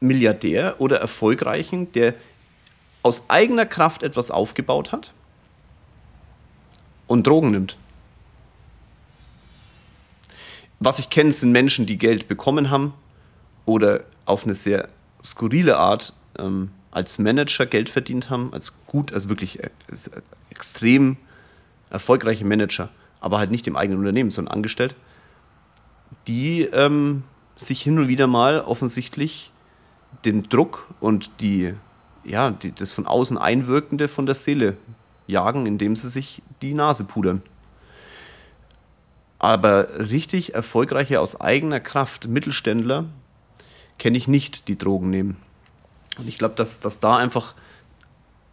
Milliardär 0.00 0.76
oder 0.78 0.98
Erfolgreichen, 0.98 1.92
der 1.92 2.14
aus 3.02 3.28
eigener 3.28 3.66
Kraft 3.66 4.02
etwas 4.02 4.30
aufgebaut 4.30 4.90
hat 4.90 5.12
und 7.06 7.26
Drogen 7.26 7.50
nimmt. 7.50 7.76
Was 10.78 10.98
ich 10.98 11.08
kenne, 11.08 11.32
sind 11.32 11.52
Menschen, 11.52 11.86
die 11.86 11.96
Geld 11.96 12.28
bekommen 12.28 12.70
haben 12.70 12.92
oder 13.64 14.04
auf 14.26 14.44
eine 14.44 14.54
sehr 14.54 14.88
skurrile 15.24 15.78
Art 15.78 16.12
ähm, 16.38 16.70
als 16.90 17.18
Manager 17.18 17.66
Geld 17.66 17.88
verdient 17.88 18.30
haben, 18.30 18.52
als 18.52 18.74
gut, 18.86 19.12
also 19.12 19.28
wirklich 19.28 19.62
äh, 19.62 19.70
extrem 20.50 21.16
erfolgreiche 21.90 22.44
Manager, 22.44 22.90
aber 23.20 23.38
halt 23.38 23.50
nicht 23.50 23.66
im 23.66 23.76
eigenen 23.76 24.00
Unternehmen, 24.00 24.30
sondern 24.30 24.54
angestellt, 24.54 24.94
die 26.26 26.62
ähm, 26.62 27.22
sich 27.56 27.82
hin 27.82 27.98
und 27.98 28.08
wieder 28.08 28.26
mal 28.26 28.60
offensichtlich 28.60 29.52
den 30.24 30.48
Druck 30.48 30.88
und 31.00 31.30
die, 31.40 31.74
ja, 32.24 32.50
die, 32.50 32.72
das 32.72 32.92
von 32.92 33.06
außen 33.06 33.38
Einwirkende 33.38 34.08
von 34.08 34.26
der 34.26 34.34
Seele 34.34 34.76
jagen, 35.26 35.66
indem 35.66 35.96
sie 35.96 36.08
sich 36.08 36.42
die 36.62 36.74
Nase 36.74 37.04
pudern. 37.04 37.42
Aber 39.38 40.10
richtig 40.10 40.54
erfolgreiche 40.54 41.20
aus 41.20 41.40
eigener 41.40 41.80
Kraft 41.80 42.26
Mittelständler 42.26 43.04
kenne 43.98 44.18
ich 44.18 44.28
nicht, 44.28 44.68
die 44.68 44.78
Drogen 44.78 45.10
nehmen. 45.10 45.36
Und 46.18 46.28
ich 46.28 46.38
glaube, 46.38 46.54
dass, 46.54 46.80
dass 46.80 47.00
da 47.00 47.16
einfach, 47.16 47.54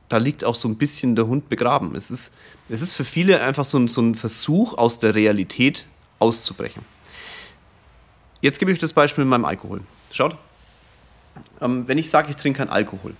da 0.09 0.17
liegt 0.17 0.43
auch 0.43 0.55
so 0.55 0.67
ein 0.67 0.77
bisschen 0.77 1.15
der 1.15 1.27
Hund 1.27 1.49
begraben. 1.49 1.95
Es 1.95 2.11
ist, 2.11 2.33
es 2.69 2.81
ist 2.81 2.93
für 2.93 3.05
viele 3.05 3.41
einfach 3.41 3.65
so 3.65 3.77
ein, 3.77 3.87
so 3.87 4.01
ein 4.01 4.15
Versuch, 4.15 4.77
aus 4.77 4.99
der 4.99 5.15
Realität 5.15 5.87
auszubrechen. 6.19 6.83
Jetzt 8.41 8.59
gebe 8.59 8.71
ich 8.71 8.75
euch 8.75 8.81
das 8.81 8.93
Beispiel 8.93 9.23
mit 9.23 9.29
meinem 9.29 9.45
Alkohol. 9.45 9.81
Schaut, 10.11 10.35
ähm, 11.61 11.87
wenn 11.87 11.97
ich 11.97 12.09
sage, 12.09 12.29
ich 12.29 12.35
trinke 12.35 12.57
keinen 12.57 12.69
Alkohol, 12.69 13.15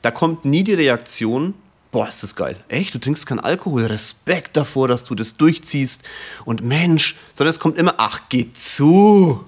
da 0.00 0.10
kommt 0.10 0.44
nie 0.44 0.64
die 0.64 0.74
Reaktion, 0.74 1.54
boah, 1.92 2.08
ist 2.08 2.22
das 2.22 2.34
geil. 2.34 2.56
Echt, 2.68 2.94
du 2.94 2.98
trinkst 2.98 3.26
keinen 3.26 3.38
Alkohol. 3.38 3.84
Respekt 3.84 4.56
davor, 4.56 4.88
dass 4.88 5.04
du 5.04 5.14
das 5.14 5.36
durchziehst. 5.36 6.02
Und 6.44 6.64
Mensch, 6.64 7.16
sondern 7.32 7.50
es 7.50 7.60
kommt 7.60 7.78
immer, 7.78 7.94
ach, 7.98 8.22
geh 8.28 8.50
zu. 8.50 9.44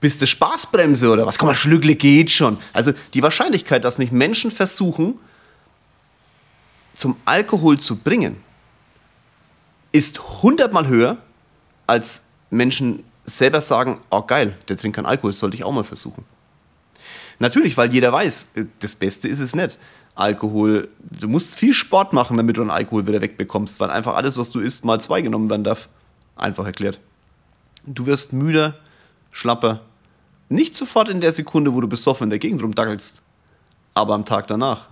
Bist 0.00 0.22
du 0.22 0.26
Spaßbremse 0.26 1.10
oder 1.10 1.26
was? 1.26 1.38
Komm 1.38 1.48
mal, 1.48 1.54
Schlückle 1.54 1.96
geht 1.96 2.30
schon. 2.30 2.56
Also 2.72 2.92
die 3.12 3.22
Wahrscheinlichkeit, 3.22 3.84
dass 3.84 3.98
mich 3.98 4.12
Menschen 4.12 4.50
versuchen, 4.50 5.18
zum 6.94 7.16
Alkohol 7.26 7.78
zu 7.78 7.96
bringen, 7.96 8.36
ist 9.92 10.42
hundertmal 10.42 10.86
höher, 10.86 11.18
als 11.86 12.22
Menschen 12.50 13.04
selber 13.24 13.60
sagen, 13.60 14.00
oh 14.10 14.22
geil, 14.22 14.56
der 14.68 14.76
trinkt 14.76 14.96
keinen 14.96 15.06
Alkohol, 15.06 15.32
sollte 15.32 15.56
ich 15.56 15.64
auch 15.64 15.72
mal 15.72 15.84
versuchen. 15.84 16.24
Natürlich, 17.38 17.76
weil 17.76 17.92
jeder 17.92 18.12
weiß, 18.12 18.50
das 18.80 18.94
Beste 18.94 19.26
ist 19.26 19.40
es 19.40 19.54
nicht. 19.54 19.78
Alkohol, 20.20 20.88
du 21.00 21.28
musst 21.28 21.56
viel 21.56 21.74
Sport 21.74 22.12
machen, 22.12 22.36
damit 22.36 22.56
du 22.56 22.60
den 22.60 22.70
Alkohol 22.70 23.06
wieder 23.06 23.20
wegbekommst, 23.20 23.80
weil 23.80 23.90
einfach 23.90 24.14
alles, 24.14 24.36
was 24.36 24.50
du 24.50 24.60
isst, 24.60 24.84
mal 24.84 25.00
zwei 25.00 25.22
genommen 25.22 25.50
werden 25.50 25.64
darf. 25.64 25.88
Einfach 26.36 26.66
erklärt. 26.66 27.00
Du 27.86 28.06
wirst 28.06 28.32
müder, 28.32 28.76
schlapper. 29.30 29.80
Nicht 30.48 30.74
sofort 30.74 31.08
in 31.08 31.20
der 31.20 31.32
Sekunde, 31.32 31.74
wo 31.74 31.80
du 31.80 31.88
besoffen 31.88 32.24
in 32.24 32.30
der 32.30 32.38
Gegend 32.38 32.62
rumdackelst, 32.62 33.22
aber 33.94 34.14
am 34.14 34.24
Tag 34.24 34.46
danach. 34.46 34.88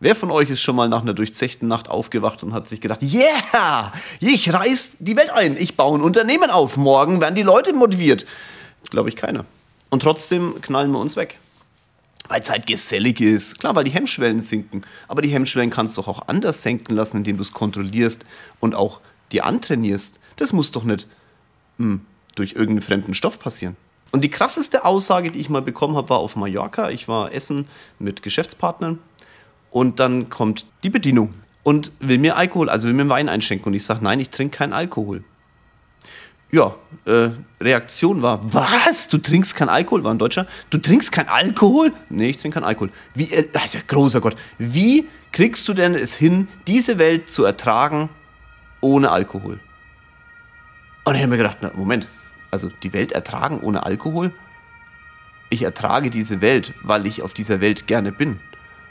Wer 0.00 0.16
von 0.16 0.30
euch 0.30 0.50
ist 0.50 0.60
schon 0.60 0.76
mal 0.76 0.88
nach 0.88 1.02
einer 1.02 1.14
durchzechten 1.14 1.68
Nacht 1.68 1.88
aufgewacht 1.88 2.42
und 2.42 2.52
hat 2.52 2.68
sich 2.68 2.80
gedacht, 2.80 3.02
yeah, 3.02 3.92
ich 4.20 4.52
reiß 4.52 4.96
die 4.98 5.16
Welt 5.16 5.30
ein, 5.30 5.56
ich 5.56 5.76
baue 5.76 5.98
ein 5.98 6.02
Unternehmen 6.02 6.50
auf, 6.50 6.76
morgen 6.76 7.20
werden 7.20 7.34
die 7.34 7.42
Leute 7.42 7.72
motiviert? 7.72 8.26
Glaube 8.90 9.08
ich 9.08 9.16
keiner. 9.16 9.44
Und 9.90 10.02
trotzdem 10.02 10.60
knallen 10.60 10.90
wir 10.90 10.98
uns 10.98 11.16
weg. 11.16 11.38
Weil 12.28 12.40
es 12.40 12.50
halt 12.50 12.66
gesellig 12.66 13.20
ist. 13.20 13.60
Klar, 13.60 13.74
weil 13.74 13.84
die 13.84 13.90
Hemmschwellen 13.90 14.40
sinken. 14.40 14.82
Aber 15.08 15.20
die 15.20 15.28
Hemmschwellen 15.28 15.70
kannst 15.70 15.96
du 15.96 16.02
auch 16.02 16.28
anders 16.28 16.62
senken 16.62 16.94
lassen, 16.94 17.18
indem 17.18 17.36
du 17.36 17.42
es 17.42 17.52
kontrollierst 17.52 18.24
und 18.60 18.74
auch 18.74 19.00
dir 19.32 19.44
antrainierst. 19.44 20.20
Das 20.36 20.52
muss 20.52 20.72
doch 20.72 20.84
nicht 20.84 21.06
hm, 21.78 22.00
durch 22.34 22.52
irgendeinen 22.52 22.82
fremden 22.82 23.14
Stoff 23.14 23.38
passieren. 23.38 23.76
Und 24.10 24.22
die 24.22 24.30
krasseste 24.30 24.84
Aussage, 24.84 25.32
die 25.32 25.40
ich 25.40 25.48
mal 25.48 25.60
bekommen 25.60 25.96
habe, 25.96 26.08
war 26.08 26.18
auf 26.18 26.36
Mallorca. 26.36 26.90
Ich 26.90 27.08
war 27.08 27.32
essen 27.32 27.66
mit 27.98 28.22
Geschäftspartnern 28.22 29.00
und 29.70 29.98
dann 29.98 30.28
kommt 30.30 30.66
die 30.84 30.90
Bedienung 30.90 31.34
und 31.64 31.90
will 31.98 32.18
mir 32.18 32.36
Alkohol, 32.36 32.70
also 32.70 32.86
will 32.86 32.94
mir 32.94 33.08
Wein 33.08 33.28
einschenken. 33.28 33.66
Und 33.66 33.74
ich 33.74 33.84
sage, 33.84 34.04
nein, 34.04 34.20
ich 34.20 34.30
trinke 34.30 34.56
keinen 34.56 34.72
Alkohol. 34.72 35.24
Ja, 36.54 36.76
äh, 37.04 37.30
Reaktion 37.60 38.22
war, 38.22 38.38
was? 38.54 39.08
Du 39.08 39.18
trinkst 39.18 39.56
keinen 39.56 39.70
Alkohol? 39.70 40.04
War 40.04 40.14
ein 40.14 40.18
Deutscher. 40.18 40.46
Du 40.70 40.78
trinkst 40.78 41.10
keinen 41.10 41.28
Alkohol? 41.28 41.92
Nee, 42.10 42.30
ich 42.30 42.36
trinke 42.36 42.54
keinen 42.54 42.68
Alkohol. 42.68 42.90
Wie, 43.12 43.24
äh, 43.32 43.48
ja 43.52 43.80
großer 43.84 44.20
Gott. 44.20 44.36
Wie 44.56 45.08
kriegst 45.32 45.66
du 45.66 45.74
denn 45.74 45.96
es 45.96 46.14
hin, 46.14 46.46
diese 46.68 46.98
Welt 46.98 47.28
zu 47.28 47.44
ertragen 47.44 48.08
ohne 48.80 49.10
Alkohol? 49.10 49.58
Und 51.02 51.16
ich 51.16 51.22
habe 51.22 51.30
mir 51.30 51.38
gedacht, 51.38 51.58
na, 51.60 51.72
Moment, 51.74 52.06
also 52.52 52.70
die 52.84 52.92
Welt 52.92 53.10
ertragen 53.10 53.58
ohne 53.58 53.84
Alkohol? 53.84 54.30
Ich 55.50 55.64
ertrage 55.64 56.08
diese 56.08 56.40
Welt, 56.40 56.72
weil 56.84 57.04
ich 57.08 57.22
auf 57.22 57.34
dieser 57.34 57.60
Welt 57.60 57.88
gerne 57.88 58.12
bin 58.12 58.38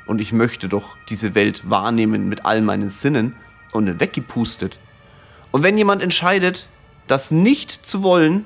und 0.05 0.19
ich 0.19 0.33
möchte 0.33 0.67
doch 0.67 0.97
diese 1.07 1.33
Welt 1.33 1.69
wahrnehmen 1.69 2.27
mit 2.27 2.45
all 2.45 2.61
meinen 2.61 2.89
Sinnen 2.89 3.37
und 3.71 4.01
weggepustet. 4.01 4.79
Und 5.51 5.63
wenn 5.63 5.77
jemand 5.77 6.03
entscheidet, 6.03 6.67
das 7.07 7.31
nicht 7.31 7.85
zu 7.85 8.03
wollen, 8.03 8.45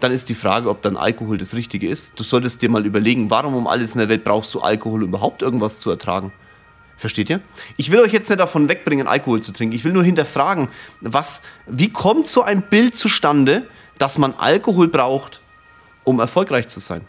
dann 0.00 0.12
ist 0.12 0.28
die 0.28 0.34
Frage, 0.34 0.68
ob 0.68 0.82
dann 0.82 0.96
Alkohol 0.96 1.38
das 1.38 1.54
Richtige 1.54 1.88
ist. 1.88 2.18
Du 2.18 2.24
solltest 2.24 2.60
dir 2.62 2.68
mal 2.68 2.84
überlegen, 2.84 3.30
warum 3.30 3.54
um 3.54 3.66
alles 3.66 3.94
in 3.94 4.00
der 4.00 4.08
Welt 4.08 4.24
brauchst 4.24 4.52
du 4.54 4.60
Alkohol, 4.60 5.04
um 5.04 5.10
überhaupt 5.10 5.42
irgendwas 5.42 5.78
zu 5.80 5.90
ertragen. 5.90 6.32
Versteht 6.96 7.30
ihr? 7.30 7.40
Ich 7.76 7.90
will 7.90 8.00
euch 8.00 8.12
jetzt 8.12 8.28
nicht 8.28 8.40
davon 8.40 8.68
wegbringen, 8.68 9.06
Alkohol 9.06 9.42
zu 9.42 9.52
trinken. 9.52 9.74
Ich 9.74 9.84
will 9.84 9.92
nur 9.92 10.04
hinterfragen, 10.04 10.68
was, 11.00 11.42
wie 11.66 11.90
kommt 11.90 12.26
so 12.26 12.42
ein 12.42 12.62
Bild 12.62 12.94
zustande, 12.94 13.66
dass 13.98 14.18
man 14.18 14.34
Alkohol 14.34 14.88
braucht, 14.88 15.40
um 16.04 16.20
erfolgreich 16.20 16.68
zu 16.68 16.80
sein? 16.80 17.06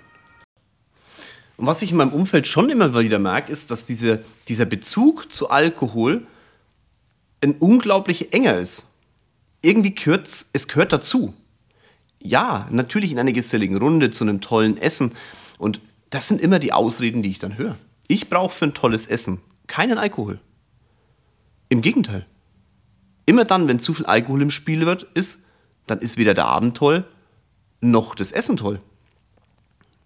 Und 1.58 1.68
was 1.68 1.82
ich 1.82 1.92
in 1.92 1.98
meinem 1.98 2.14
Umfeld 2.14 2.48
schon 2.48 2.70
immer 2.70 2.98
wieder 3.00 3.20
merke, 3.20 3.52
ist, 3.52 3.72
dass 3.72 3.86
diese, 3.86 4.24
dieser 4.48 4.66
Bezug 4.66 5.32
zu 5.32 5.50
Alkohol 5.50 6.26
ein 7.42 7.56
unglaublich 7.60 8.34
enger 8.34 8.58
ist. 8.58 8.93
Irgendwie 9.64 9.96
gehört 9.96 10.28
es 10.28 10.68
gehört 10.68 10.94
dazu. 10.94 11.34
Ja, 12.20 12.68
natürlich 12.70 13.12
in 13.12 13.20
einer 13.20 13.32
geselligen 13.32 13.78
Runde, 13.78 14.12
zu 14.12 14.24
einem 14.24 14.42
tollen 14.42 14.78
Essen. 14.78 15.14
Und 15.58 15.82
das 16.12 16.28
sind 16.28 16.40
immer 16.40 16.60
die 16.60 16.74
Ausreden, 16.74 17.24
die 17.24 17.32
ich 17.32 17.40
dann 17.40 17.58
höre. 17.58 17.78
Ich 18.08 18.30
brauche 18.30 18.54
für 18.54 18.66
ein 18.66 18.74
tolles 18.76 19.08
Essen 19.08 19.42
keinen 19.68 19.98
Alkohol. 19.98 20.40
Im 21.70 21.82
Gegenteil. 21.82 22.26
Immer 23.26 23.46
dann, 23.46 23.68
wenn 23.68 23.80
zu 23.80 23.94
viel 23.94 24.06
Alkohol 24.06 24.42
im 24.42 24.52
Spiel 24.52 24.86
wird, 24.86 25.04
ist, 25.14 25.40
dann 25.88 26.00
ist 26.00 26.18
weder 26.18 26.34
der 26.34 26.46
Abend 26.46 26.78
toll, 26.78 27.06
noch 27.82 28.16
das 28.16 28.32
Essen 28.32 28.58
toll. 28.58 28.82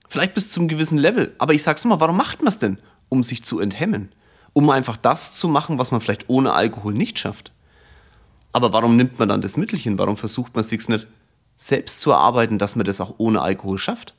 Vielleicht 0.07 0.35
bis 0.35 0.51
zum 0.51 0.67
gewissen 0.67 0.97
Level. 0.97 1.35
Aber 1.37 1.53
ich 1.53 1.63
sag's 1.63 1.83
mal, 1.83 1.99
warum 1.99 2.15
macht 2.15 2.41
man 2.41 2.47
es 2.47 2.59
denn? 2.59 2.79
Um 3.09 3.23
sich 3.23 3.43
zu 3.43 3.59
enthemmen. 3.59 4.13
Um 4.53 4.69
einfach 4.69 4.97
das 4.97 5.33
zu 5.33 5.47
machen, 5.47 5.77
was 5.77 5.91
man 5.91 5.99
vielleicht 5.99 6.29
ohne 6.29 6.53
Alkohol 6.53 6.93
nicht 6.93 7.19
schafft. 7.19 7.51
Aber 8.57 8.73
warum 8.73 8.97
nimmt 8.97 9.19
man 9.19 9.29
dann 9.29 9.41
das 9.41 9.55
Mittelchen? 9.55 9.99
Warum 9.99 10.17
versucht 10.17 10.55
man 10.55 10.63
sich 10.63 10.89
nicht 10.89 11.07
selbst 11.57 12.01
zu 12.01 12.09
erarbeiten, 12.09 12.57
dass 12.57 12.75
man 12.75 12.87
das 12.87 12.99
auch 12.99 13.13
ohne 13.19 13.39
Alkohol 13.39 13.77
schafft? 13.77 14.15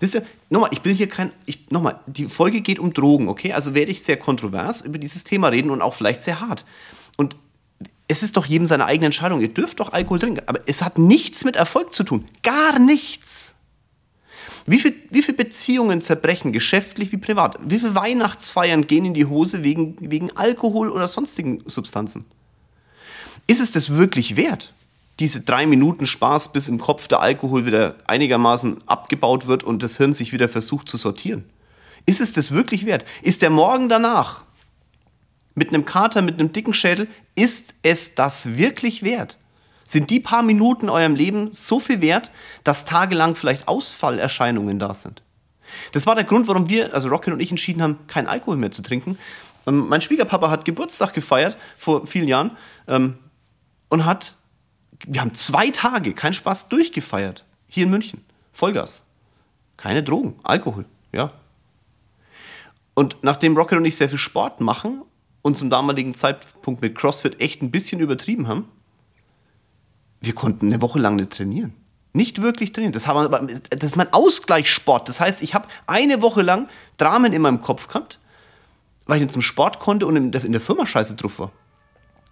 Ist 0.00 0.14
ja, 0.14 0.22
nochmal, 0.50 0.70
ich 0.72 0.84
will 0.84 0.92
hier 0.92 1.08
kein, 1.08 1.30
ich, 1.46 1.70
nochmal, 1.70 2.00
die 2.08 2.26
Folge 2.26 2.60
geht 2.60 2.80
um 2.80 2.92
Drogen, 2.92 3.28
okay? 3.28 3.52
Also 3.52 3.74
werde 3.74 3.92
ich 3.92 4.02
sehr 4.02 4.16
kontrovers 4.16 4.80
über 4.80 4.98
dieses 4.98 5.22
Thema 5.22 5.46
reden 5.46 5.70
und 5.70 5.80
auch 5.80 5.94
vielleicht 5.94 6.22
sehr 6.22 6.40
hart. 6.40 6.64
Und 7.16 7.36
es 8.08 8.24
ist 8.24 8.36
doch 8.36 8.46
jedem 8.46 8.66
seine 8.66 8.84
eigene 8.84 9.06
Entscheidung. 9.06 9.40
Ihr 9.40 9.54
dürft 9.54 9.78
doch 9.78 9.92
Alkohol 9.92 10.18
trinken, 10.18 10.42
aber 10.46 10.58
es 10.66 10.82
hat 10.82 10.98
nichts 10.98 11.44
mit 11.44 11.54
Erfolg 11.54 11.94
zu 11.94 12.02
tun. 12.02 12.24
Gar 12.42 12.80
nichts. 12.80 13.54
Wie 14.66 14.80
viele 14.80 14.96
wie 15.10 15.22
viel 15.22 15.34
Beziehungen 15.34 16.00
zerbrechen, 16.00 16.52
geschäftlich 16.52 17.12
wie 17.12 17.18
privat? 17.18 17.60
Wie 17.62 17.78
viele 17.78 17.94
Weihnachtsfeiern 17.94 18.88
gehen 18.88 19.04
in 19.04 19.14
die 19.14 19.26
Hose 19.26 19.62
wegen, 19.62 19.94
wegen 20.00 20.36
Alkohol 20.36 20.90
oder 20.90 21.06
sonstigen 21.06 21.62
Substanzen? 21.66 22.24
Ist 23.48 23.60
es 23.62 23.72
das 23.72 23.90
wirklich 23.90 24.36
wert? 24.36 24.74
Diese 25.18 25.40
drei 25.40 25.66
Minuten 25.66 26.06
Spaß, 26.06 26.52
bis 26.52 26.68
im 26.68 26.78
Kopf 26.78 27.08
der 27.08 27.20
Alkohol 27.20 27.64
wieder 27.64 27.96
einigermaßen 28.06 28.86
abgebaut 28.86 29.46
wird 29.46 29.64
und 29.64 29.82
das 29.82 29.96
Hirn 29.96 30.12
sich 30.12 30.32
wieder 30.32 30.50
versucht 30.50 30.88
zu 30.88 30.98
sortieren. 30.98 31.44
Ist 32.04 32.20
es 32.20 32.34
das 32.34 32.52
wirklich 32.52 32.84
wert? 32.84 33.06
Ist 33.22 33.40
der 33.40 33.50
Morgen 33.50 33.88
danach 33.88 34.42
mit 35.54 35.70
einem 35.70 35.86
Kater, 35.86 36.20
mit 36.20 36.38
einem 36.38 36.52
dicken 36.52 36.74
Schädel, 36.74 37.08
ist 37.34 37.74
es 37.82 38.14
das 38.14 38.58
wirklich 38.58 39.02
wert? 39.02 39.38
Sind 39.82 40.10
die 40.10 40.20
paar 40.20 40.42
Minuten 40.42 40.90
eurem 40.90 41.14
Leben 41.14 41.48
so 41.52 41.80
viel 41.80 42.02
wert, 42.02 42.30
dass 42.64 42.84
tagelang 42.84 43.34
vielleicht 43.34 43.66
Ausfallerscheinungen 43.66 44.78
da 44.78 44.92
sind? 44.92 45.22
Das 45.92 46.06
war 46.06 46.14
der 46.14 46.24
Grund, 46.24 46.48
warum 46.48 46.68
wir, 46.68 46.92
also 46.92 47.08
Rocket 47.08 47.32
und 47.32 47.40
ich, 47.40 47.50
entschieden 47.50 47.82
haben, 47.82 48.06
keinen 48.08 48.26
Alkohol 48.26 48.58
mehr 48.58 48.70
zu 48.70 48.82
trinken. 48.82 49.18
Und 49.64 49.88
mein 49.88 50.02
Schwiegerpapa 50.02 50.50
hat 50.50 50.66
Geburtstag 50.66 51.14
gefeiert 51.14 51.56
vor 51.78 52.06
vielen 52.06 52.28
Jahren 52.28 52.50
ähm, 52.86 53.16
und 53.88 54.04
hat, 54.04 54.36
wir 55.06 55.20
haben 55.20 55.34
zwei 55.34 55.70
Tage, 55.70 56.12
kein 56.14 56.32
Spaß, 56.32 56.68
durchgefeiert. 56.68 57.44
Hier 57.68 57.84
in 57.84 57.90
München. 57.90 58.24
Vollgas. 58.52 59.06
Keine 59.76 60.02
Drogen, 60.02 60.34
Alkohol, 60.42 60.84
ja. 61.12 61.32
Und 62.94 63.16
nachdem 63.22 63.56
Rocket 63.56 63.78
und 63.78 63.84
ich 63.84 63.96
sehr 63.96 64.08
viel 64.08 64.18
Sport 64.18 64.60
machen 64.60 65.02
und 65.42 65.56
zum 65.56 65.70
damaligen 65.70 66.14
Zeitpunkt 66.14 66.82
mit 66.82 66.96
CrossFit 66.96 67.40
echt 67.40 67.62
ein 67.62 67.70
bisschen 67.70 68.00
übertrieben 68.00 68.48
haben, 68.48 68.68
wir 70.20 70.34
konnten 70.34 70.66
eine 70.66 70.82
Woche 70.82 70.98
lang 70.98 71.14
nicht 71.14 71.30
trainieren. 71.30 71.74
Nicht 72.12 72.42
wirklich 72.42 72.72
trainieren. 72.72 72.92
Das, 72.92 73.06
haben, 73.06 73.46
das 73.70 73.84
ist 73.84 73.96
mein 73.96 74.12
Ausgleichssport. 74.12 75.08
Das 75.08 75.20
heißt, 75.20 75.42
ich 75.42 75.54
habe 75.54 75.68
eine 75.86 76.22
Woche 76.22 76.42
lang 76.42 76.68
Dramen 76.96 77.32
in 77.32 77.42
meinem 77.42 77.62
Kopf 77.62 77.86
gehabt, 77.86 78.18
weil 79.06 79.18
ich 79.18 79.22
nicht 79.22 79.32
zum 79.32 79.42
Sport 79.42 79.78
konnte 79.78 80.06
und 80.06 80.16
in 80.16 80.32
der, 80.32 80.44
in 80.44 80.52
der 80.52 80.60
Firma 80.60 80.86
scheiße 80.86 81.14
drauf 81.14 81.38
war. 81.38 81.52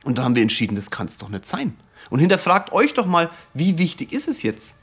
Und 0.07 0.19
dann 0.19 0.25
haben 0.25 0.35
wir 0.37 0.43
entschieden, 0.43 0.77
das 0.77 0.93
kann 0.93 1.07
es 1.07 1.19
doch 1.19 1.29
nicht 1.31 1.47
sein. 1.47 1.77
Und 2.11 2.21
hinterfragt 2.21 2.73
euch 2.73 2.95
doch 2.95 3.07
mal, 3.07 3.29
wie 3.55 3.77
wichtig 3.77 4.13
ist 4.13 4.29
es 4.29 4.45
jetzt? 4.45 4.77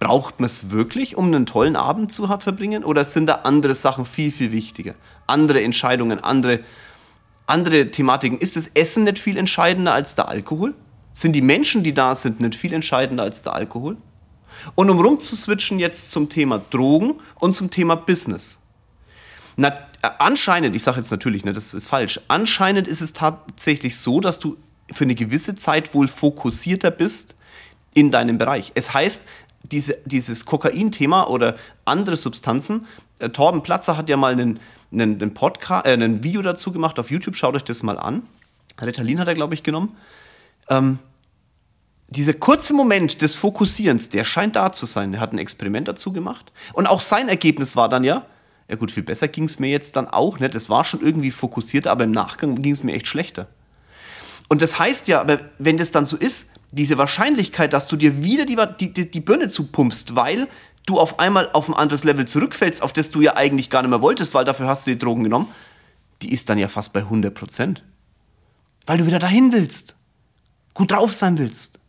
Braucht 0.00 0.40
man 0.40 0.46
es 0.46 0.72
wirklich, 0.72 1.16
um 1.16 1.26
einen 1.26 1.46
tollen 1.46 1.76
Abend 1.76 2.12
zu 2.12 2.26
verbringen? 2.26 2.82
Oder 2.82 3.04
sind 3.04 3.28
da 3.28 3.36
andere 3.44 3.76
Sachen 3.76 4.04
viel, 4.04 4.32
viel 4.32 4.50
wichtiger? 4.50 4.96
Andere 5.28 5.62
Entscheidungen, 5.62 6.18
andere, 6.18 6.58
andere 7.46 7.92
Thematiken. 7.92 8.38
Ist 8.38 8.56
das 8.56 8.66
Essen 8.74 9.04
nicht 9.04 9.20
viel 9.20 9.36
entscheidender 9.36 9.94
als 9.94 10.16
der 10.16 10.26
Alkohol? 10.26 10.74
Sind 11.14 11.34
die 11.34 11.40
Menschen, 11.40 11.84
die 11.84 11.94
da 11.94 12.16
sind, 12.16 12.40
nicht 12.40 12.56
viel 12.56 12.72
entscheidender 12.72 13.22
als 13.22 13.44
der 13.44 13.54
Alkohol? 13.54 13.96
Und 14.74 14.90
um 14.90 14.98
rumzuswitchen 14.98 15.78
jetzt 15.78 16.10
zum 16.10 16.28
Thema 16.28 16.60
Drogen 16.70 17.20
und 17.36 17.52
zum 17.52 17.70
Thema 17.70 17.94
Business. 17.94 18.58
Na, 19.54 19.72
anscheinend, 20.06 20.74
ich 20.76 20.82
sage 20.82 20.98
jetzt 20.98 21.10
natürlich, 21.10 21.44
ne, 21.44 21.52
das 21.52 21.74
ist 21.74 21.88
falsch, 21.88 22.20
anscheinend 22.28 22.88
ist 22.88 23.00
es 23.00 23.12
tatsächlich 23.12 23.98
so, 23.98 24.20
dass 24.20 24.38
du 24.38 24.56
für 24.92 25.04
eine 25.04 25.14
gewisse 25.14 25.56
Zeit 25.56 25.94
wohl 25.94 26.08
fokussierter 26.08 26.90
bist 26.90 27.36
in 27.94 28.10
deinem 28.10 28.38
Bereich. 28.38 28.72
Es 28.74 28.94
heißt, 28.94 29.24
diese, 29.62 29.98
dieses 30.04 30.44
Kokain-Thema 30.44 31.28
oder 31.28 31.56
andere 31.84 32.16
Substanzen, 32.16 32.86
äh, 33.18 33.30
Torben 33.30 33.62
Platzer 33.62 33.96
hat 33.96 34.08
ja 34.08 34.16
mal 34.16 34.32
einen, 34.32 34.60
einen, 34.92 35.20
einen, 35.20 35.34
Podcast, 35.34 35.86
äh, 35.86 35.94
ein 35.94 36.22
Video 36.22 36.42
dazu 36.42 36.72
gemacht 36.72 36.98
auf 36.98 37.10
YouTube, 37.10 37.36
schaut 37.36 37.54
euch 37.54 37.64
das 37.64 37.82
mal 37.82 37.98
an. 37.98 38.22
Ritalin 38.80 39.18
hat 39.18 39.28
er, 39.28 39.34
glaube 39.34 39.54
ich, 39.54 39.62
genommen. 39.62 39.96
Ähm, 40.68 40.98
dieser 42.08 42.34
kurze 42.34 42.72
Moment 42.72 43.20
des 43.22 43.34
Fokussierens, 43.34 44.10
der 44.10 44.24
scheint 44.24 44.54
da 44.54 44.70
zu 44.70 44.86
sein. 44.86 45.14
Er 45.14 45.20
hat 45.20 45.32
ein 45.32 45.38
Experiment 45.38 45.88
dazu 45.88 46.12
gemacht. 46.12 46.52
Und 46.72 46.86
auch 46.86 47.00
sein 47.00 47.28
Ergebnis 47.28 47.74
war 47.74 47.88
dann 47.88 48.04
ja, 48.04 48.26
ja 48.68 48.76
gut, 48.76 48.90
viel 48.90 49.02
besser 49.02 49.28
ging 49.28 49.44
es 49.44 49.58
mir 49.58 49.68
jetzt 49.68 49.96
dann 49.96 50.08
auch 50.08 50.38
nicht. 50.38 50.54
Es 50.54 50.68
war 50.68 50.84
schon 50.84 51.00
irgendwie 51.00 51.30
fokussiert, 51.30 51.86
aber 51.86 52.04
im 52.04 52.10
Nachgang 52.10 52.60
ging 52.60 52.72
es 52.72 52.82
mir 52.82 52.94
echt 52.94 53.06
schlechter. 53.06 53.48
Und 54.48 54.62
das 54.62 54.78
heißt 54.78 55.08
ja, 55.08 55.20
aber 55.20 55.40
wenn 55.58 55.76
das 55.76 55.90
dann 55.90 56.06
so 56.06 56.16
ist, 56.16 56.50
diese 56.72 56.98
Wahrscheinlichkeit, 56.98 57.72
dass 57.72 57.88
du 57.88 57.96
dir 57.96 58.22
wieder 58.22 58.44
die, 58.44 58.92
die, 58.92 59.10
die 59.10 59.20
Birne 59.20 59.48
zupumpst, 59.48 60.14
weil 60.14 60.48
du 60.84 60.98
auf 60.98 61.18
einmal 61.18 61.50
auf 61.52 61.68
ein 61.68 61.74
anderes 61.74 62.04
Level 62.04 62.26
zurückfällst, 62.26 62.82
auf 62.82 62.92
das 62.92 63.10
du 63.10 63.20
ja 63.20 63.36
eigentlich 63.36 63.70
gar 63.70 63.82
nicht 63.82 63.90
mehr 63.90 64.02
wolltest, 64.02 64.34
weil 64.34 64.44
dafür 64.44 64.68
hast 64.68 64.86
du 64.86 64.92
die 64.92 64.98
Drogen 64.98 65.24
genommen, 65.24 65.48
die 66.22 66.32
ist 66.32 66.48
dann 66.48 66.58
ja 66.58 66.68
fast 66.68 66.92
bei 66.92 67.00
100 67.00 67.34
Prozent. 67.34 67.84
Weil 68.86 68.98
du 68.98 69.06
wieder 69.06 69.18
dahin 69.18 69.52
willst, 69.52 69.96
gut 70.74 70.92
drauf 70.92 71.12
sein 71.12 71.38
willst. 71.38 71.80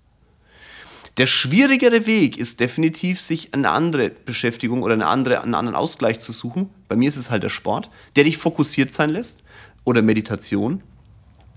Der 1.18 1.26
schwierigere 1.26 2.06
Weg 2.06 2.38
ist 2.38 2.60
definitiv, 2.60 3.20
sich 3.20 3.54
eine 3.56 3.72
andere 3.72 4.12
Beschäftigung 4.12 4.84
oder 4.84 4.94
eine 4.94 5.08
andere, 5.08 5.42
einen 5.42 5.56
anderen 5.56 5.76
Ausgleich 5.76 6.20
zu 6.20 6.32
suchen. 6.32 6.70
Bei 6.88 6.96
mir 6.96 7.10
ist 7.10 7.18
es 7.18 7.32
halt 7.32 7.42
der 7.42 7.50
Sport, 7.50 7.90
der 8.16 8.24
dich 8.24 8.38
fokussiert 8.38 8.94
sein 8.94 9.10
lässt. 9.10 9.44
Oder 9.84 10.04
Meditation, 10.04 10.84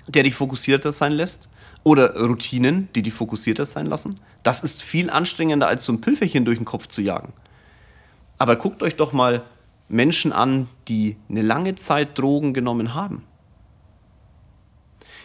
der 0.08 0.22
dich 0.22 0.34
fokussierter 0.34 0.92
sein 0.92 1.12
lässt. 1.12 1.50
Oder 1.82 2.16
Routinen, 2.16 2.88
die 2.94 3.02
dich 3.02 3.12
fokussierter 3.12 3.66
sein 3.66 3.84
lassen. 3.84 4.18
Das 4.42 4.62
ist 4.62 4.82
viel 4.82 5.10
anstrengender, 5.10 5.68
als 5.68 5.84
so 5.84 5.92
ein 5.92 6.00
Pilferchen 6.00 6.46
durch 6.46 6.56
den 6.56 6.64
Kopf 6.64 6.86
zu 6.86 7.02
jagen. 7.02 7.34
Aber 8.38 8.56
guckt 8.56 8.82
euch 8.82 8.96
doch 8.96 9.12
mal 9.12 9.42
Menschen 9.90 10.32
an, 10.32 10.68
die 10.88 11.16
eine 11.28 11.42
lange 11.42 11.74
Zeit 11.74 12.18
Drogen 12.18 12.54
genommen 12.54 12.94
haben. 12.94 13.24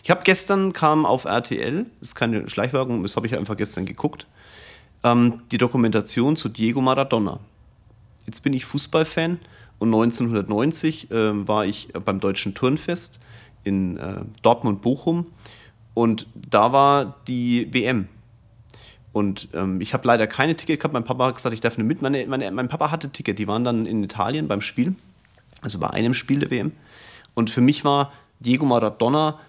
Ich 0.05 0.11
habe 0.11 0.21
gestern 0.23 0.71
kam 0.71 1.03
auf 1.03 1.25
RTL, 1.25 1.87
das 1.99 2.09
ist 2.09 2.15
keine 2.15 2.47
Schleichwerbung, 2.47 3.01
das 3.01 3.15
habe 3.15 3.25
ich 3.25 3.35
einfach 3.35 3.57
gestern 3.57 3.87
geguckt, 3.87 4.27
ähm, 5.03 5.41
die 5.49 5.57
Dokumentation 5.57 6.35
zu 6.35 6.47
Diego 6.47 6.79
Maradona. 6.79 7.39
Jetzt 8.27 8.43
bin 8.43 8.53
ich 8.53 8.65
Fußballfan 8.65 9.39
und 9.79 9.87
1990 9.87 11.09
äh, 11.09 11.47
war 11.47 11.65
ich 11.65 11.87
beim 12.05 12.19
Deutschen 12.19 12.53
Turnfest 12.53 13.17
in 13.63 13.97
äh, 13.97 14.17
Dortmund-Bochum 14.43 15.25
und 15.95 16.27
da 16.35 16.71
war 16.71 17.15
die 17.27 17.73
WM. 17.73 18.07
Und 19.11 19.47
ähm, 19.53 19.81
ich 19.81 19.95
habe 19.95 20.07
leider 20.07 20.27
keine 20.27 20.55
Ticket 20.55 20.81
gehabt. 20.81 20.93
Mein 20.93 21.03
Papa 21.03 21.25
hat 21.25 21.35
gesagt, 21.37 21.55
ich 21.55 21.61
darf 21.61 21.79
nicht 21.79 21.87
mit. 21.87 22.03
Meine, 22.03 22.27
meine, 22.27 22.51
mein 22.51 22.67
Papa 22.67 22.91
hatte 22.91 23.09
Ticket. 23.09 23.39
Die 23.39 23.47
waren 23.47 23.63
dann 23.63 23.87
in 23.87 24.03
Italien 24.03 24.47
beim 24.47 24.61
Spiel, 24.61 24.93
also 25.61 25.79
bei 25.79 25.89
einem 25.89 26.13
Spiel 26.13 26.41
der 26.41 26.51
WM. 26.51 26.73
Und 27.33 27.49
für 27.49 27.61
mich 27.61 27.83
war 27.83 28.13
Diego 28.39 28.67
Maradona 28.67 29.39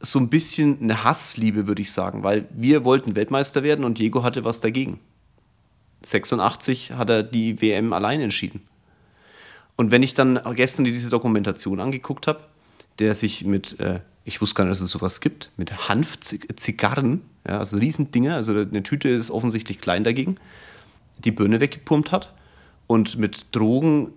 so 0.00 0.18
ein 0.18 0.28
bisschen 0.28 0.80
eine 0.80 1.04
Hassliebe, 1.04 1.66
würde 1.66 1.82
ich 1.82 1.92
sagen, 1.92 2.22
weil 2.22 2.46
wir 2.50 2.84
wollten 2.84 3.16
Weltmeister 3.16 3.62
werden 3.62 3.84
und 3.84 3.98
Diego 3.98 4.22
hatte 4.22 4.44
was 4.44 4.60
dagegen. 4.60 5.00
86 6.04 6.92
hat 6.92 7.10
er 7.10 7.22
die 7.22 7.60
WM 7.60 7.92
allein 7.92 8.20
entschieden. 8.20 8.62
Und 9.76 9.90
wenn 9.90 10.02
ich 10.02 10.14
dann 10.14 10.40
gestern 10.54 10.84
diese 10.84 11.10
Dokumentation 11.10 11.80
angeguckt 11.80 12.26
habe, 12.26 12.40
der 13.00 13.14
sich 13.14 13.44
mit, 13.44 13.78
äh, 13.80 14.00
ich 14.24 14.40
wusste 14.40 14.54
gar 14.54 14.64
nicht, 14.64 14.72
dass 14.72 14.80
es 14.80 14.90
sowas 14.90 15.20
gibt, 15.20 15.50
mit 15.56 15.88
Hanfzigarren, 15.88 17.22
ja, 17.46 17.58
also 17.58 17.76
Riesendinger, 17.76 18.36
also 18.36 18.52
eine 18.52 18.82
Tüte 18.82 19.08
ist 19.08 19.30
offensichtlich 19.30 19.80
klein 19.80 20.04
dagegen, 20.04 20.36
die 21.18 21.32
Birne 21.32 21.60
weggepumpt 21.60 22.12
hat 22.12 22.32
und 22.86 23.18
mit 23.18 23.46
Drogen 23.52 24.12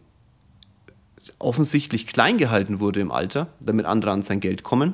offensichtlich 1.39 2.07
klein 2.07 2.37
gehalten 2.37 2.79
wurde 2.79 2.99
im 2.99 3.11
Alter, 3.11 3.47
damit 3.59 3.85
andere 3.85 4.11
an 4.11 4.21
sein 4.21 4.39
Geld 4.39 4.63
kommen 4.63 4.93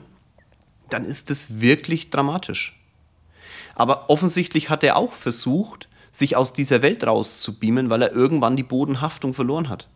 dann 0.90 1.06
ist 1.06 1.32
es 1.32 1.60
wirklich 1.60 2.10
dramatisch. 2.10 2.80
Aber 3.76 4.10
offensichtlich 4.10 4.70
hat 4.70 4.84
er 4.84 4.98
auch 4.98 5.14
versucht, 5.14 5.88
sich 6.12 6.36
aus 6.36 6.54
dieser 6.54 6.82
Welt 6.82 7.06
rauszubeamen, 7.06 7.90
weil 7.90 8.02
er 8.02 8.12
irgendwann 8.12 8.56
die 8.56 8.64
Bodenhaftung 8.64 9.34
verloren 9.34 9.70
hat. 9.70 9.88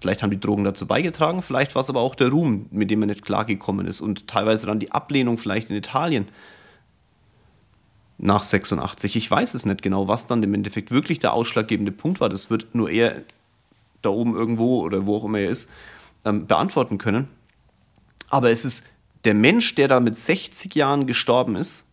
Vielleicht 0.00 0.22
haben 0.22 0.30
die 0.30 0.40
Drogen 0.40 0.64
dazu 0.64 0.86
beigetragen, 0.86 1.42
vielleicht 1.42 1.74
war 1.74 1.82
es 1.82 1.88
aber 1.88 2.00
auch 2.00 2.14
der 2.14 2.28
Ruhm, 2.28 2.66
mit 2.70 2.90
dem 2.90 3.02
er 3.02 3.06
nicht 3.06 3.24
klargekommen 3.24 3.86
ist 3.86 4.00
und 4.00 4.26
teilweise 4.26 4.66
dann 4.66 4.80
die 4.80 4.90
Ablehnung 4.90 5.38
vielleicht 5.38 5.70
in 5.70 5.76
Italien 5.76 6.28
nach 8.18 8.42
86. 8.42 9.16
Ich 9.16 9.30
weiß 9.30 9.54
es 9.54 9.64
nicht 9.64 9.80
genau, 9.80 10.08
was 10.08 10.26
dann 10.26 10.42
im 10.42 10.54
Endeffekt 10.54 10.90
wirklich 10.90 11.18
der 11.18 11.32
ausschlaggebende 11.32 11.92
Punkt 11.92 12.20
war. 12.20 12.28
Das 12.28 12.50
wird 12.50 12.74
nur 12.74 12.90
er 12.90 13.22
da 14.02 14.10
oben 14.10 14.34
irgendwo 14.34 14.82
oder 14.82 15.06
wo 15.06 15.16
auch 15.16 15.24
immer 15.24 15.38
er 15.38 15.50
ist, 15.50 15.70
ähm, 16.24 16.46
beantworten 16.46 16.98
können. 16.98 17.28
Aber 18.28 18.50
es 18.50 18.64
ist 18.64 18.84
der 19.24 19.34
Mensch, 19.34 19.74
der 19.74 19.88
da 19.88 20.00
mit 20.00 20.18
60 20.18 20.74
Jahren 20.74 21.06
gestorben 21.06 21.56
ist, 21.56 21.86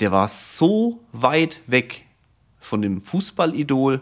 der 0.00 0.12
war 0.12 0.28
so 0.28 1.00
weit 1.12 1.60
weg 1.66 2.06
von 2.60 2.82
dem 2.82 3.00
Fußballidol 3.00 4.00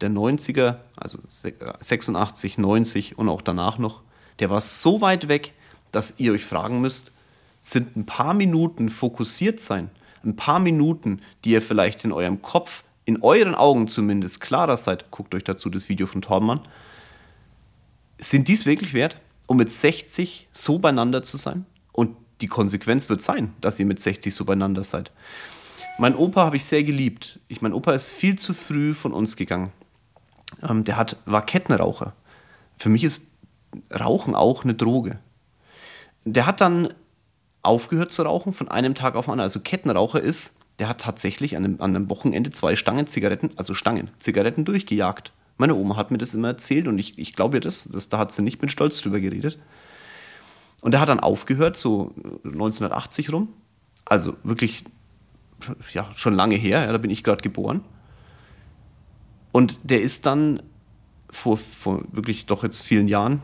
der 0.00 0.10
90er, 0.10 0.76
also 0.96 1.18
86, 1.28 2.58
90 2.58 3.18
und 3.18 3.28
auch 3.28 3.42
danach 3.42 3.78
noch. 3.78 4.02
Der 4.38 4.50
war 4.50 4.60
so 4.60 5.00
weit 5.00 5.28
weg, 5.28 5.52
dass 5.92 6.14
ihr 6.18 6.32
euch 6.32 6.44
fragen 6.44 6.80
müsst, 6.80 7.12
sind 7.60 7.96
ein 7.96 8.06
paar 8.06 8.34
Minuten 8.34 8.88
fokussiert 8.88 9.60
sein, 9.60 9.90
ein 10.24 10.36
paar 10.36 10.58
Minuten, 10.58 11.22
die 11.44 11.50
ihr 11.50 11.62
vielleicht 11.62 12.04
in 12.04 12.12
eurem 12.12 12.42
Kopf, 12.42 12.82
in 13.04 13.22
euren 13.22 13.54
Augen 13.54 13.88
zumindest 13.88 14.40
klarer 14.40 14.76
seid, 14.76 15.10
guckt 15.10 15.34
euch 15.34 15.44
dazu 15.44 15.70
das 15.70 15.88
Video 15.88 16.06
von 16.06 16.22
Torben 16.22 16.50
an, 16.50 16.60
sind 18.18 18.48
dies 18.48 18.66
wirklich 18.66 18.94
wert? 18.94 19.16
Um 19.52 19.58
mit 19.58 19.70
60 19.70 20.48
so 20.50 20.78
beieinander 20.78 21.22
zu 21.22 21.36
sein? 21.36 21.66
Und 21.92 22.16
die 22.40 22.46
Konsequenz 22.46 23.10
wird 23.10 23.22
sein, 23.22 23.52
dass 23.60 23.78
ihr 23.78 23.84
mit 23.84 24.00
60 24.00 24.34
so 24.34 24.46
beieinander 24.46 24.82
seid. 24.82 25.12
Mein 25.98 26.16
Opa 26.16 26.46
habe 26.46 26.56
ich 26.56 26.64
sehr 26.64 26.82
geliebt. 26.84 27.38
Ich, 27.48 27.60
mein 27.60 27.74
Opa 27.74 27.92
ist 27.92 28.08
viel 28.08 28.38
zu 28.38 28.54
früh 28.54 28.94
von 28.94 29.12
uns 29.12 29.36
gegangen. 29.36 29.70
Ähm, 30.62 30.84
der 30.84 30.96
hat, 30.96 31.18
war 31.26 31.44
Kettenraucher. 31.44 32.14
Für 32.78 32.88
mich 32.88 33.04
ist 33.04 33.26
Rauchen 33.94 34.34
auch 34.34 34.64
eine 34.64 34.74
Droge. 34.74 35.18
Der 36.24 36.46
hat 36.46 36.62
dann 36.62 36.94
aufgehört 37.62 38.10
zu 38.10 38.22
rauchen 38.22 38.54
von 38.54 38.68
einem 38.68 38.94
Tag 38.94 39.16
auf 39.16 39.26
den 39.26 39.32
anderen. 39.32 39.48
Also 39.48 39.60
Kettenraucher 39.60 40.22
ist, 40.22 40.56
der 40.78 40.88
hat 40.88 41.02
tatsächlich 41.02 41.58
an 41.58 41.64
einem, 41.64 41.80
an 41.82 41.94
einem 41.94 42.08
Wochenende 42.08 42.52
zwei 42.52 42.74
Stangen 42.74 43.06
Zigaretten, 43.06 43.50
also 43.56 43.74
Stangen, 43.74 44.10
Zigaretten 44.18 44.64
durchgejagt. 44.64 45.34
Meine 45.62 45.76
Oma 45.76 45.94
hat 45.94 46.10
mir 46.10 46.18
das 46.18 46.34
immer 46.34 46.48
erzählt 46.48 46.88
und 46.88 46.98
ich, 46.98 47.20
ich 47.20 47.34
glaube 47.34 47.58
ihr 47.58 47.60
das, 47.60 47.84
das, 47.84 48.08
da 48.08 48.18
hat 48.18 48.32
sie 48.32 48.42
nicht 48.42 48.60
mit 48.62 48.72
Stolz 48.72 49.00
drüber 49.00 49.20
geredet. 49.20 49.60
Und 50.80 50.92
er 50.92 50.98
hat 50.98 51.08
dann 51.08 51.20
aufgehört, 51.20 51.76
so 51.76 52.12
1980 52.42 53.32
rum. 53.32 53.46
Also 54.04 54.34
wirklich, 54.42 54.82
ja, 55.92 56.10
schon 56.16 56.34
lange 56.34 56.56
her, 56.56 56.84
ja, 56.84 56.90
da 56.90 56.98
bin 56.98 57.12
ich 57.12 57.22
gerade 57.22 57.42
geboren. 57.42 57.84
Und 59.52 59.78
der 59.84 60.02
ist 60.02 60.26
dann 60.26 60.64
vor, 61.30 61.58
vor 61.58 62.02
wirklich 62.10 62.46
doch 62.46 62.64
jetzt 62.64 62.82
vielen 62.82 63.06
Jahren 63.06 63.40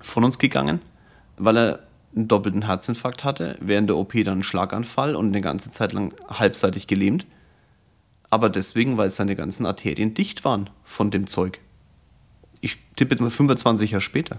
von 0.00 0.22
uns 0.22 0.38
gegangen, 0.38 0.80
weil 1.36 1.56
er 1.58 1.78
einen 2.14 2.28
doppelten 2.28 2.64
Herzinfarkt 2.64 3.24
hatte, 3.24 3.58
während 3.60 3.90
der 3.90 3.96
OP 3.96 4.12
dann 4.12 4.34
einen 4.34 4.42
Schlaganfall 4.44 5.16
und 5.16 5.26
eine 5.26 5.40
ganze 5.40 5.72
Zeit 5.72 5.92
lang 5.92 6.14
halbseitig 6.28 6.86
gelähmt 6.86 7.26
aber 8.30 8.50
deswegen, 8.50 8.96
weil 8.96 9.10
seine 9.10 9.36
ganzen 9.36 9.66
Arterien 9.66 10.14
dicht 10.14 10.44
waren 10.44 10.70
von 10.84 11.10
dem 11.10 11.26
Zeug. 11.26 11.60
Ich 12.60 12.78
tippe 12.96 13.14
jetzt 13.14 13.20
mal 13.20 13.30
25 13.30 13.92
Jahre 13.92 14.00
später. 14.00 14.38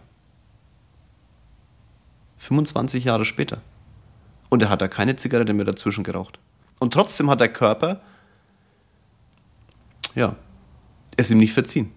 25 2.38 3.04
Jahre 3.04 3.25
später. 3.25 3.62
Und 4.49 4.62
er 4.62 4.69
hat 4.69 4.82
da 4.82 4.88
keine 4.88 5.15
Zigarette 5.15 5.54
mehr 5.54 5.65
dazwischen 5.65 6.04
geraucht. 6.04 6.39
Und 6.80 6.93
trotzdem 6.93 7.30
hat 7.30 7.39
der 7.39 7.52
Körper, 7.52 8.02
ja, 10.15 10.36
es 11.17 11.30
ihm 11.30 11.38
nicht 11.38 11.54
verziehen. 11.54 11.91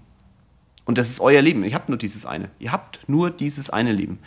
Und 0.85 0.99
das 0.99 1.09
ist 1.09 1.21
euer 1.21 1.41
Leben. 1.43 1.65
Ihr 1.65 1.75
habt 1.75 1.89
nur 1.89 1.99
dieses 1.99 2.27
eine. 2.27 2.51
Ihr 2.59 2.73
habt 2.73 3.01
nur 3.09 3.31
dieses 3.31 3.71
eine 3.71 3.93
Leben. 3.93 4.19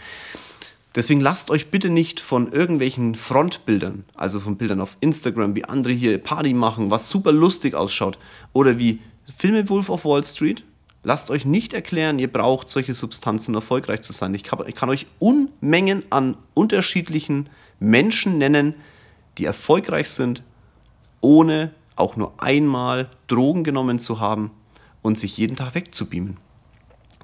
Deswegen 0.95 1.19
lasst 1.19 1.51
euch 1.51 1.69
bitte 1.71 1.89
nicht 1.89 2.21
von 2.21 2.53
irgendwelchen 2.53 3.15
Frontbildern, 3.15 4.05
also 4.15 4.39
von 4.39 4.55
Bildern 4.55 4.79
auf 4.79 4.95
Instagram, 5.01 5.53
wie 5.53 5.65
andere 5.65 5.91
hier 5.91 6.17
Party 6.17 6.53
machen, 6.53 6.89
was 6.89 7.09
super 7.09 7.33
lustig 7.33 7.75
ausschaut, 7.75 8.17
oder 8.53 8.79
wie 8.79 9.01
Filme 9.35 9.67
Wolf 9.67 9.89
of 9.89 10.05
Wall 10.05 10.23
Street. 10.23 10.63
Lasst 11.03 11.29
euch 11.31 11.45
nicht 11.45 11.73
erklären, 11.73 12.17
ihr 12.17 12.31
braucht 12.31 12.69
solche 12.69 12.93
Substanzen, 12.93 13.51
um 13.51 13.55
erfolgreich 13.55 14.01
zu 14.01 14.13
sein. 14.13 14.33
Ich 14.33 14.43
kann, 14.43 14.59
ich 14.67 14.73
kann 14.73 14.89
euch 14.89 15.05
Unmengen 15.19 16.03
an 16.11 16.37
unterschiedlichen 16.53 17.49
Menschen 17.79 18.37
nennen, 18.37 18.73
die 19.37 19.45
erfolgreich 19.45 20.09
sind, 20.09 20.43
ohne 21.19 21.71
auch 21.97 22.15
nur 22.15 22.41
einmal 22.41 23.09
Drogen 23.27 23.65
genommen 23.65 23.99
zu 23.99 24.21
haben 24.21 24.51
und 25.01 25.19
sich 25.19 25.37
jeden 25.37 25.57
Tag 25.57 25.75
wegzubeamen. 25.75 26.37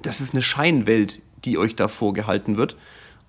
Das 0.02 0.20
ist 0.20 0.34
eine 0.34 0.42
Scheinwelt, 0.42 1.22
die 1.44 1.56
euch 1.56 1.74
da 1.74 1.88
vorgehalten 1.88 2.58
wird 2.58 2.76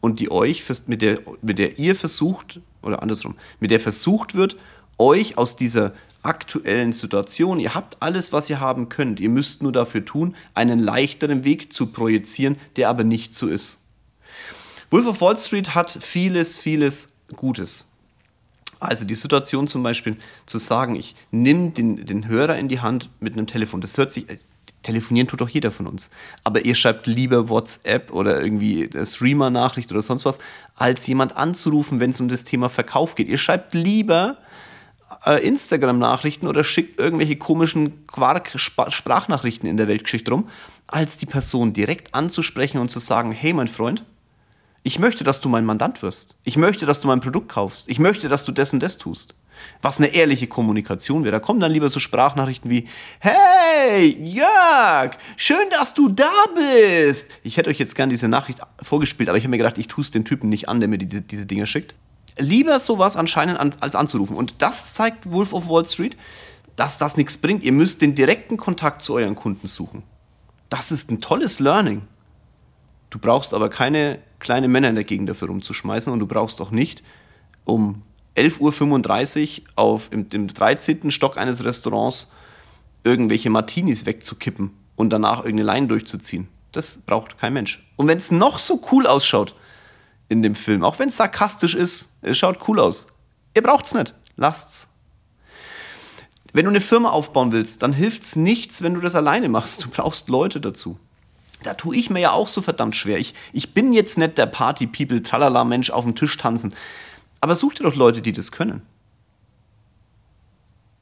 und 0.03 0.19
die 0.19 0.29
euch, 0.29 0.65
mit 0.87 1.01
der, 1.01 1.21
mit 1.41 1.59
der 1.59 1.79
ihr 1.79 1.95
versucht, 1.95 2.59
oder 2.81 3.01
andersrum, 3.01 3.35
mit 3.61 3.71
der 3.71 3.79
versucht 3.79 4.35
wird, 4.35 4.57
euch 4.97 5.37
aus 5.37 5.55
dieser 5.55 5.93
aktuellen 6.23 6.91
Situation, 6.91 7.57
ihr 7.57 7.73
habt 7.73 7.95
alles, 8.01 8.33
was 8.33 8.49
ihr 8.49 8.59
haben 8.59 8.89
könnt, 8.89 9.21
ihr 9.21 9.29
müsst 9.29 9.63
nur 9.63 9.71
dafür 9.71 10.03
tun, 10.03 10.35
einen 10.55 10.79
leichteren 10.79 11.45
Weg 11.45 11.71
zu 11.71 11.85
projizieren, 11.85 12.57
der 12.75 12.89
aber 12.89 13.05
nicht 13.05 13.33
so 13.33 13.47
ist. 13.47 13.79
Wolf 14.89 15.05
of 15.05 15.21
Wall 15.21 15.37
Street 15.37 15.73
hat 15.73 15.89
vieles, 15.89 16.59
vieles 16.59 17.13
Gutes. 17.37 17.89
Also 18.81 19.05
die 19.05 19.15
Situation 19.15 19.69
zum 19.69 19.83
Beispiel 19.83 20.17
zu 20.45 20.57
sagen, 20.57 20.97
ich 20.97 21.15
nehme 21.31 21.69
den, 21.69 22.05
den 22.05 22.27
Hörer 22.27 22.57
in 22.57 22.67
die 22.67 22.81
Hand 22.81 23.09
mit 23.21 23.37
einem 23.37 23.47
Telefon, 23.47 23.79
das 23.79 23.97
hört 23.97 24.11
sich, 24.11 24.25
telefonieren 24.83 25.27
tut 25.27 25.41
doch 25.41 25.49
jeder 25.49 25.71
von 25.71 25.87
uns. 25.87 26.09
Aber 26.43 26.65
ihr 26.65 26.75
schreibt 26.75 27.07
lieber 27.07 27.49
WhatsApp 27.49 28.11
oder 28.11 28.41
irgendwie 28.41 28.89
Streamer-Nachricht 28.93 29.91
oder 29.91 30.01
sonst 30.01 30.25
was, 30.25 30.39
als 30.75 31.07
jemand 31.07 31.35
anzurufen, 31.35 31.99
wenn 31.99 32.11
es 32.11 32.21
um 32.21 32.27
das 32.27 32.43
Thema 32.43 32.69
Verkauf 32.69 33.15
geht. 33.15 33.27
Ihr 33.27 33.37
schreibt 33.37 33.73
lieber 33.73 34.37
äh, 35.25 35.45
Instagram-Nachrichten 35.45 36.47
oder 36.47 36.63
schickt 36.63 36.99
irgendwelche 36.99 37.37
komischen 37.37 38.05
Quark-Sprachnachrichten 38.07 39.67
in 39.67 39.77
der 39.77 39.87
Weltgeschichte 39.87 40.31
rum, 40.31 40.49
als 40.87 41.17
die 41.17 41.25
Person 41.25 41.73
direkt 41.73 42.13
anzusprechen 42.13 42.79
und 42.79 42.89
zu 42.89 42.99
sagen, 42.99 43.31
hey 43.31 43.53
mein 43.53 43.67
Freund, 43.67 44.03
ich 44.83 44.99
möchte, 44.99 45.23
dass 45.23 45.39
du 45.39 45.47
mein 45.47 45.65
Mandant 45.65 46.01
wirst. 46.01 46.35
Ich 46.43 46.57
möchte, 46.57 46.85
dass 46.85 46.99
du 46.99 47.07
mein 47.07 47.21
Produkt 47.21 47.49
kaufst. 47.49 47.87
Ich 47.87 47.99
möchte, 47.99 48.27
dass 48.27 48.43
du 48.43 48.51
das 48.51 48.73
und 48.73 48.83
das 48.83 48.97
tust. 48.97 49.33
Was 49.81 49.97
eine 49.97 50.07
ehrliche 50.07 50.47
Kommunikation 50.47 51.23
wäre. 51.23 51.33
Da 51.33 51.39
kommen 51.39 51.59
dann 51.59 51.71
lieber 51.71 51.89
so 51.89 51.99
Sprachnachrichten 51.99 52.69
wie, 52.69 52.87
hey, 53.19 54.17
Jörg, 54.23 55.17
schön, 55.37 55.69
dass 55.71 55.93
du 55.93 56.09
da 56.09 56.31
bist. 56.55 57.31
Ich 57.43 57.57
hätte 57.57 57.69
euch 57.69 57.79
jetzt 57.79 57.95
gern 57.95 58.09
diese 58.09 58.27
Nachricht 58.27 58.59
vorgespielt, 58.81 59.29
aber 59.29 59.37
ich 59.37 59.43
habe 59.43 59.51
mir 59.51 59.57
gedacht, 59.57 59.77
ich 59.77 59.87
tue 59.87 60.03
es 60.03 60.11
dem 60.11 60.25
Typen 60.25 60.49
nicht 60.49 60.69
an, 60.69 60.79
der 60.79 60.89
mir 60.89 60.97
diese, 60.97 61.21
diese 61.21 61.45
Dinge 61.45 61.67
schickt 61.67 61.95
lieber 62.37 62.79
sowas 62.79 63.15
anscheinend 63.15 63.59
an, 63.59 63.75
als 63.79 63.95
anzurufen. 63.95 64.35
Und 64.35 64.55
das 64.59 64.93
zeigt 64.93 65.31
Wolf 65.31 65.53
of 65.53 65.69
Wall 65.69 65.85
Street, 65.85 66.17
dass 66.75 66.97
das 66.97 67.17
nichts 67.17 67.37
bringt. 67.37 67.63
Ihr 67.63 67.71
müsst 67.71 68.01
den 68.01 68.15
direkten 68.15 68.57
Kontakt 68.57 69.01
zu 69.01 69.13
euren 69.13 69.35
Kunden 69.35 69.67
suchen. 69.67 70.03
Das 70.69 70.91
ist 70.91 71.11
ein 71.11 71.21
tolles 71.21 71.59
Learning. 71.59 72.03
Du 73.09 73.19
brauchst 73.19 73.53
aber 73.53 73.69
keine 73.69 74.19
kleinen 74.39 74.71
Männer 74.71 74.89
in 74.89 74.95
der 74.95 75.03
Gegend 75.03 75.29
dafür 75.29 75.49
rumzuschmeißen 75.49 76.11
und 76.11 76.19
du 76.19 76.25
brauchst 76.25 76.59
auch 76.61 76.71
nicht 76.71 77.03
um 77.63 78.01
11.35 78.35 79.61
Uhr 79.61 79.67
auf 79.75 80.11
im, 80.11 80.27
im 80.31 80.47
13. 80.47 81.11
Stock 81.11 81.37
eines 81.37 81.63
Restaurants 81.63 82.31
irgendwelche 83.03 83.49
Martinis 83.49 84.05
wegzukippen 84.05 84.71
und 84.95 85.09
danach 85.11 85.43
irgendeine 85.43 85.73
Line 85.73 85.87
durchzuziehen. 85.87 86.47
Das 86.71 86.99
braucht 86.99 87.37
kein 87.37 87.53
Mensch. 87.53 87.87
Und 87.95 88.07
wenn 88.07 88.17
es 88.17 88.31
noch 88.31 88.59
so 88.59 88.81
cool 88.91 89.05
ausschaut, 89.05 89.53
in 90.33 90.41
dem 90.41 90.55
Film. 90.55 90.83
Auch 90.83 90.99
wenn 90.99 91.09
es 91.09 91.17
sarkastisch 91.17 91.75
ist, 91.75 92.09
es 92.21 92.37
schaut 92.37 92.67
cool 92.67 92.79
aus. 92.79 93.07
Ihr 93.55 93.61
braucht 93.61 93.85
es 93.85 93.93
nicht. 93.93 94.13
Lasst's. 94.35 94.87
Wenn 96.53 96.65
du 96.65 96.71
eine 96.71 96.81
Firma 96.81 97.09
aufbauen 97.09 97.51
willst, 97.51 97.83
dann 97.83 97.93
hilft 97.93 98.23
es 98.23 98.35
nichts, 98.35 98.81
wenn 98.81 98.95
du 98.95 98.99
das 98.99 99.15
alleine 99.15 99.49
machst. 99.49 99.83
Du 99.83 99.89
brauchst 99.89 100.29
Leute 100.29 100.59
dazu. 100.59 100.99
Da 101.63 101.75
tue 101.75 101.95
ich 101.95 102.09
mir 102.09 102.19
ja 102.19 102.31
auch 102.31 102.47
so 102.47 102.61
verdammt 102.61 102.95
schwer. 102.95 103.19
Ich, 103.19 103.33
ich 103.53 103.73
bin 103.73 103.93
jetzt 103.93 104.17
nicht 104.17 104.37
der 104.37 104.47
Party-People, 104.47 105.23
Tralala-Mensch 105.23 105.91
auf 105.91 106.03
dem 106.03 106.15
Tisch 106.15 106.35
tanzen. 106.37 106.73
Aber 107.43 107.57
such 107.57 107.73
dir 107.73 107.83
doch 107.83 107.95
Leute, 107.95 108.21
die 108.21 108.31
das 108.31 108.53
können. 108.53 108.83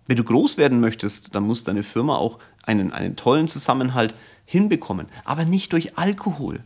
Wenn 0.07 0.17
du 0.17 0.23
groß 0.23 0.57
werden 0.57 0.79
möchtest, 0.79 1.35
dann 1.35 1.43
muss 1.43 1.65
deine 1.65 1.83
Firma 1.83 2.15
auch 2.15 2.39
einen, 2.63 2.91
einen 2.91 3.15
tollen 3.15 3.47
Zusammenhalt 3.47 4.15
hinbekommen. 4.45 5.05
Aber 5.23 5.45
nicht 5.45 5.71
durch 5.71 5.99
Alkohol. 5.99 6.63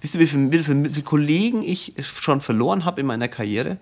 Wisst 0.00 0.14
ihr, 0.14 0.22
wie 0.22 0.26
viele, 0.26 0.50
wie 0.50 0.88
viele, 0.88 1.02
Kollegen 1.02 1.62
ich 1.62 1.92
schon 2.02 2.40
verloren 2.40 2.86
habe 2.86 3.02
in 3.02 3.06
meiner 3.06 3.28
Karriere, 3.28 3.76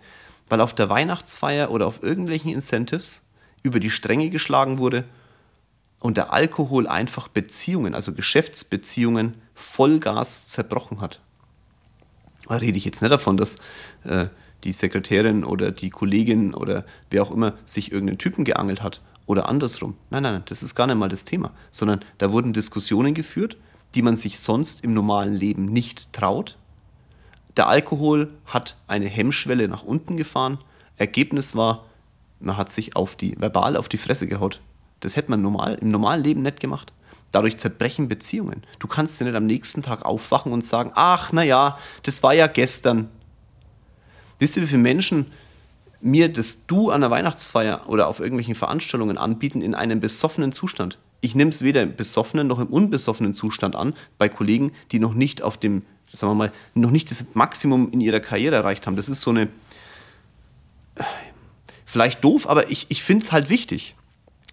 weil 0.49 0.61
auf 0.61 0.75
der 0.75 0.89
Weihnachtsfeier 0.89 1.71
oder 1.71 1.87
auf 1.87 2.03
irgendwelchen 2.03 2.51
Incentives 2.51 3.23
über 3.63 3.79
die 3.79 3.91
Stränge 3.91 4.29
geschlagen 4.29 4.79
wurde 4.79 5.05
und 6.01 6.17
der 6.17 6.33
Alkohol 6.33 6.89
einfach 6.89 7.29
Beziehungen, 7.29 7.95
also 7.95 8.13
Geschäftsbeziehungen, 8.13 9.35
Vollgas 9.55 10.49
zerbrochen 10.49 11.01
hat. 11.01 11.21
Da 12.49 12.57
rede 12.57 12.77
ich 12.77 12.85
jetzt 12.85 13.03
nicht 13.03 13.13
davon, 13.13 13.37
dass 13.37 13.61
äh, 14.03 14.27
die 14.65 14.73
Sekretärin 14.73 15.45
oder 15.45 15.71
die 15.71 15.91
Kollegin 15.91 16.55
oder 16.55 16.85
wer 17.11 17.23
auch 17.23 17.31
immer 17.31 17.55
sich 17.65 17.93
irgendeinen 17.93 18.19
Typen 18.19 18.45
geangelt 18.45 18.83
hat 18.83 19.01
oder 19.27 19.49
andersrum. 19.49 19.97
Nein, 20.11 20.25
nein, 20.25 20.43
das 20.47 20.63
ist 20.63 20.75
gar 20.75 20.87
nicht 20.87 20.97
mal 20.97 21.09
das 21.09 21.25
Thema, 21.25 21.53
sondern 21.71 22.01
da 22.19 22.33
wurden 22.33 22.53
Diskussionen 22.53 23.15
geführt, 23.15 23.57
die 23.95 24.03
man 24.03 24.17
sich 24.17 24.41
sonst 24.41 24.85
im 24.85 24.95
normalen 24.95 25.35
Leben 25.35 25.67
nicht 25.67 26.13
traut. 26.13 26.57
Der 27.57 27.69
Alkohol 27.69 28.33
hat 28.47 28.77
eine 28.87 29.07
Hemmschwelle 29.07 29.69
nach 29.69 29.83
unten 29.83 30.17
gefahren. 30.17 30.59
Ergebnis 30.97 31.55
war, 31.57 31.87
man 32.39 32.57
hat 32.57 32.71
sich 32.71 32.97
auf 32.97 33.17
die, 33.17 33.41
verbal 33.41 33.77
auf 33.77 33.89
die 33.89 33.99
Fresse 33.99 34.27
gehaut. 34.27 34.61
Das 35.01 35.17
hätte 35.17 35.31
man 35.31 35.43
normal, 35.43 35.79
im 35.81 35.91
normalen 35.91 36.23
Leben 36.23 36.43
nicht 36.43 36.61
gemacht. 36.61 36.93
Dadurch 37.33 37.57
zerbrechen 37.57 38.09
Beziehungen. 38.09 38.65
Du 38.79 38.89
kannst 38.89 39.21
ja 39.21 39.27
nicht 39.27 39.37
am 39.37 39.47
nächsten 39.47 39.83
Tag 39.83 40.05
aufwachen 40.05 40.53
und 40.53 40.65
sagen, 40.65 40.91
ach, 40.95 41.33
naja, 41.33 41.79
das 42.03 42.23
war 42.23 42.35
ja 42.35 42.49
gestern. 42.49 43.09
Wisst 44.41 44.57
ihr, 44.57 44.65
wie 44.65 44.67
viele 44.67 44.83
Menschen 44.83 45.27
mir 46.01 46.33
das 46.33 46.67
Du 46.67 46.91
an 46.91 47.03
der 47.03 47.11
Weihnachtsfeier 47.11 47.83
oder 47.87 48.09
auf 48.09 48.19
irgendwelchen 48.19 48.57
Veranstaltungen 48.57 49.19
anbieten 49.19 49.63
in 49.63 49.77
einem 49.77 50.01
besoffenen 50.01 50.51
Zustand? 50.51 50.99
ich 51.21 51.35
nehme 51.35 51.51
es 51.51 51.63
weder 51.63 51.83
im 51.83 51.95
besoffenen 51.97 52.47
noch 52.47 52.59
im 52.59 52.69
unbesoffenen 52.69 53.35
Zustand 53.35 53.77
an 53.77 53.95
bei 54.19 54.29
Kollegen, 54.29 54.73
die 54.93 54.99
noch 54.99 55.15
nicht 55.15 55.43
auf 55.43 55.57
dem, 55.57 55.83
sagen 56.13 56.33
wir 56.33 56.37
mal, 56.37 56.53
noch 56.75 56.91
nicht 56.91 57.11
das 57.11 57.27
Maximum 57.35 57.91
in 57.93 58.01
ihrer 58.01 58.21
Karriere 58.21 58.57
erreicht 58.57 58.87
haben. 58.87 58.97
Das 58.97 59.09
ist 59.09 59.21
so 59.21 59.31
eine, 59.31 59.49
vielleicht 61.85 62.25
doof, 62.25 62.49
aber 62.49 62.71
ich, 62.71 62.87
ich 62.89 63.03
finde 63.03 63.25
es 63.25 63.33
halt 63.33 63.51
wichtig. 63.51 63.95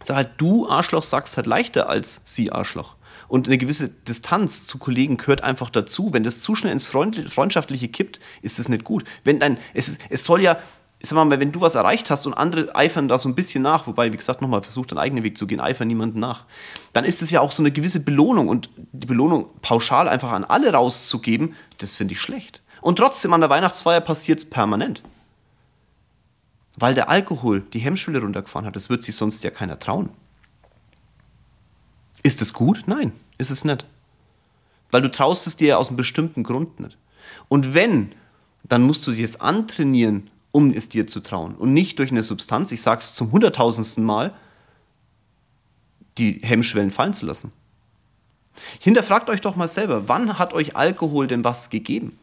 Sag 0.01 0.17
halt, 0.17 0.29
du 0.37 0.69
Arschloch 0.69 1.03
sagst 1.03 1.37
halt 1.37 1.47
leichter 1.47 1.89
als 1.89 2.21
sie 2.25 2.51
Arschloch. 2.51 2.95
Und 3.27 3.47
eine 3.47 3.57
gewisse 3.57 3.89
Distanz 3.89 4.67
zu 4.67 4.77
Kollegen 4.77 5.17
gehört 5.17 5.43
einfach 5.43 5.69
dazu. 5.69 6.13
Wenn 6.13 6.23
das 6.23 6.39
zu 6.39 6.55
schnell 6.55 6.71
ins 6.71 6.85
Freundschaftliche 6.85 7.89
kippt, 7.89 8.19
ist 8.41 8.59
es 8.59 8.69
nicht 8.69 8.83
gut. 8.83 9.03
Wenn 9.23 9.39
dein, 9.39 9.57
es, 9.73 9.89
ist, 9.89 10.01
es 10.09 10.23
soll 10.23 10.41
ja, 10.41 10.57
sag 11.01 11.15
mal, 11.15 11.39
wenn 11.39 11.51
du 11.51 11.61
was 11.61 11.75
erreicht 11.75 12.09
hast 12.09 12.25
und 12.25 12.33
andere 12.33 12.75
eifern 12.75 13.07
da 13.07 13.19
so 13.19 13.29
ein 13.29 13.35
bisschen 13.35 13.61
nach, 13.61 13.85
wobei, 13.85 14.11
wie 14.11 14.17
gesagt, 14.17 14.41
nochmal, 14.41 14.63
versucht 14.63 14.91
deinen 14.91 14.99
eigenen 14.99 15.23
Weg 15.23 15.37
zu 15.37 15.45
gehen, 15.45 15.59
eifern 15.59 15.87
niemanden 15.87 16.19
nach, 16.19 16.45
dann 16.93 17.03
ist 17.03 17.21
es 17.21 17.29
ja 17.29 17.41
auch 17.41 17.51
so 17.51 17.61
eine 17.61 17.71
gewisse 17.71 17.99
Belohnung 17.99 18.47
und 18.47 18.69
die 18.77 19.07
Belohnung 19.07 19.49
pauschal 19.61 20.07
einfach 20.07 20.31
an 20.31 20.43
alle 20.43 20.71
rauszugeben, 20.73 21.53
das 21.77 21.95
finde 21.95 22.13
ich 22.13 22.21
schlecht. 22.21 22.61
Und 22.81 22.97
trotzdem 22.97 23.33
an 23.33 23.41
der 23.41 23.49
Weihnachtsfeier 23.49 24.01
passiert 24.01 24.39
es 24.39 24.49
permanent. 24.49 25.03
Weil 26.77 26.93
der 26.93 27.09
Alkohol 27.09 27.61
die 27.73 27.79
Hemmschwelle 27.79 28.21
runtergefahren 28.21 28.67
hat, 28.67 28.75
das 28.75 28.89
wird 28.89 29.03
sich 29.03 29.15
sonst 29.15 29.43
ja 29.43 29.49
keiner 29.49 29.79
trauen. 29.79 30.09
Ist 32.27 32.41
es 32.41 32.51
gut? 32.51 32.83
Nein, 32.87 33.13
ist 33.37 33.51
es 33.51 33.63
nicht. 33.63 33.85
Weil 34.91 35.01
du 35.01 35.09
traust 35.09 35.47
es 35.47 35.55
dir 35.55 35.79
aus 35.79 35.87
einem 35.87 35.95
bestimmten 35.95 36.43
Grund 36.43 36.77
nicht. 36.81 36.97
Und 37.47 37.73
wenn, 37.73 38.11
dann 38.65 38.81
musst 38.81 39.07
du 39.07 39.13
dir 39.13 39.23
es 39.23 39.39
antrainieren, 39.39 40.29
um 40.51 40.73
es 40.73 40.89
dir 40.89 41.07
zu 41.07 41.21
trauen. 41.21 41.55
Und 41.55 41.71
nicht 41.71 41.99
durch 41.99 42.11
eine 42.11 42.23
Substanz, 42.23 42.73
ich 42.73 42.81
sage 42.81 42.99
es 42.99 43.15
zum 43.15 43.31
hunderttausendsten 43.31 44.03
Mal, 44.03 44.33
die 46.17 46.41
Hemmschwellen 46.43 46.91
fallen 46.91 47.13
zu 47.13 47.25
lassen. 47.25 47.53
Hinterfragt 48.81 49.29
euch 49.29 49.39
doch 49.39 49.55
mal 49.55 49.69
selber, 49.69 50.09
wann 50.09 50.37
hat 50.37 50.53
euch 50.53 50.75
Alkohol 50.75 51.27
denn 51.27 51.45
was 51.45 51.69
gegeben? 51.69 52.19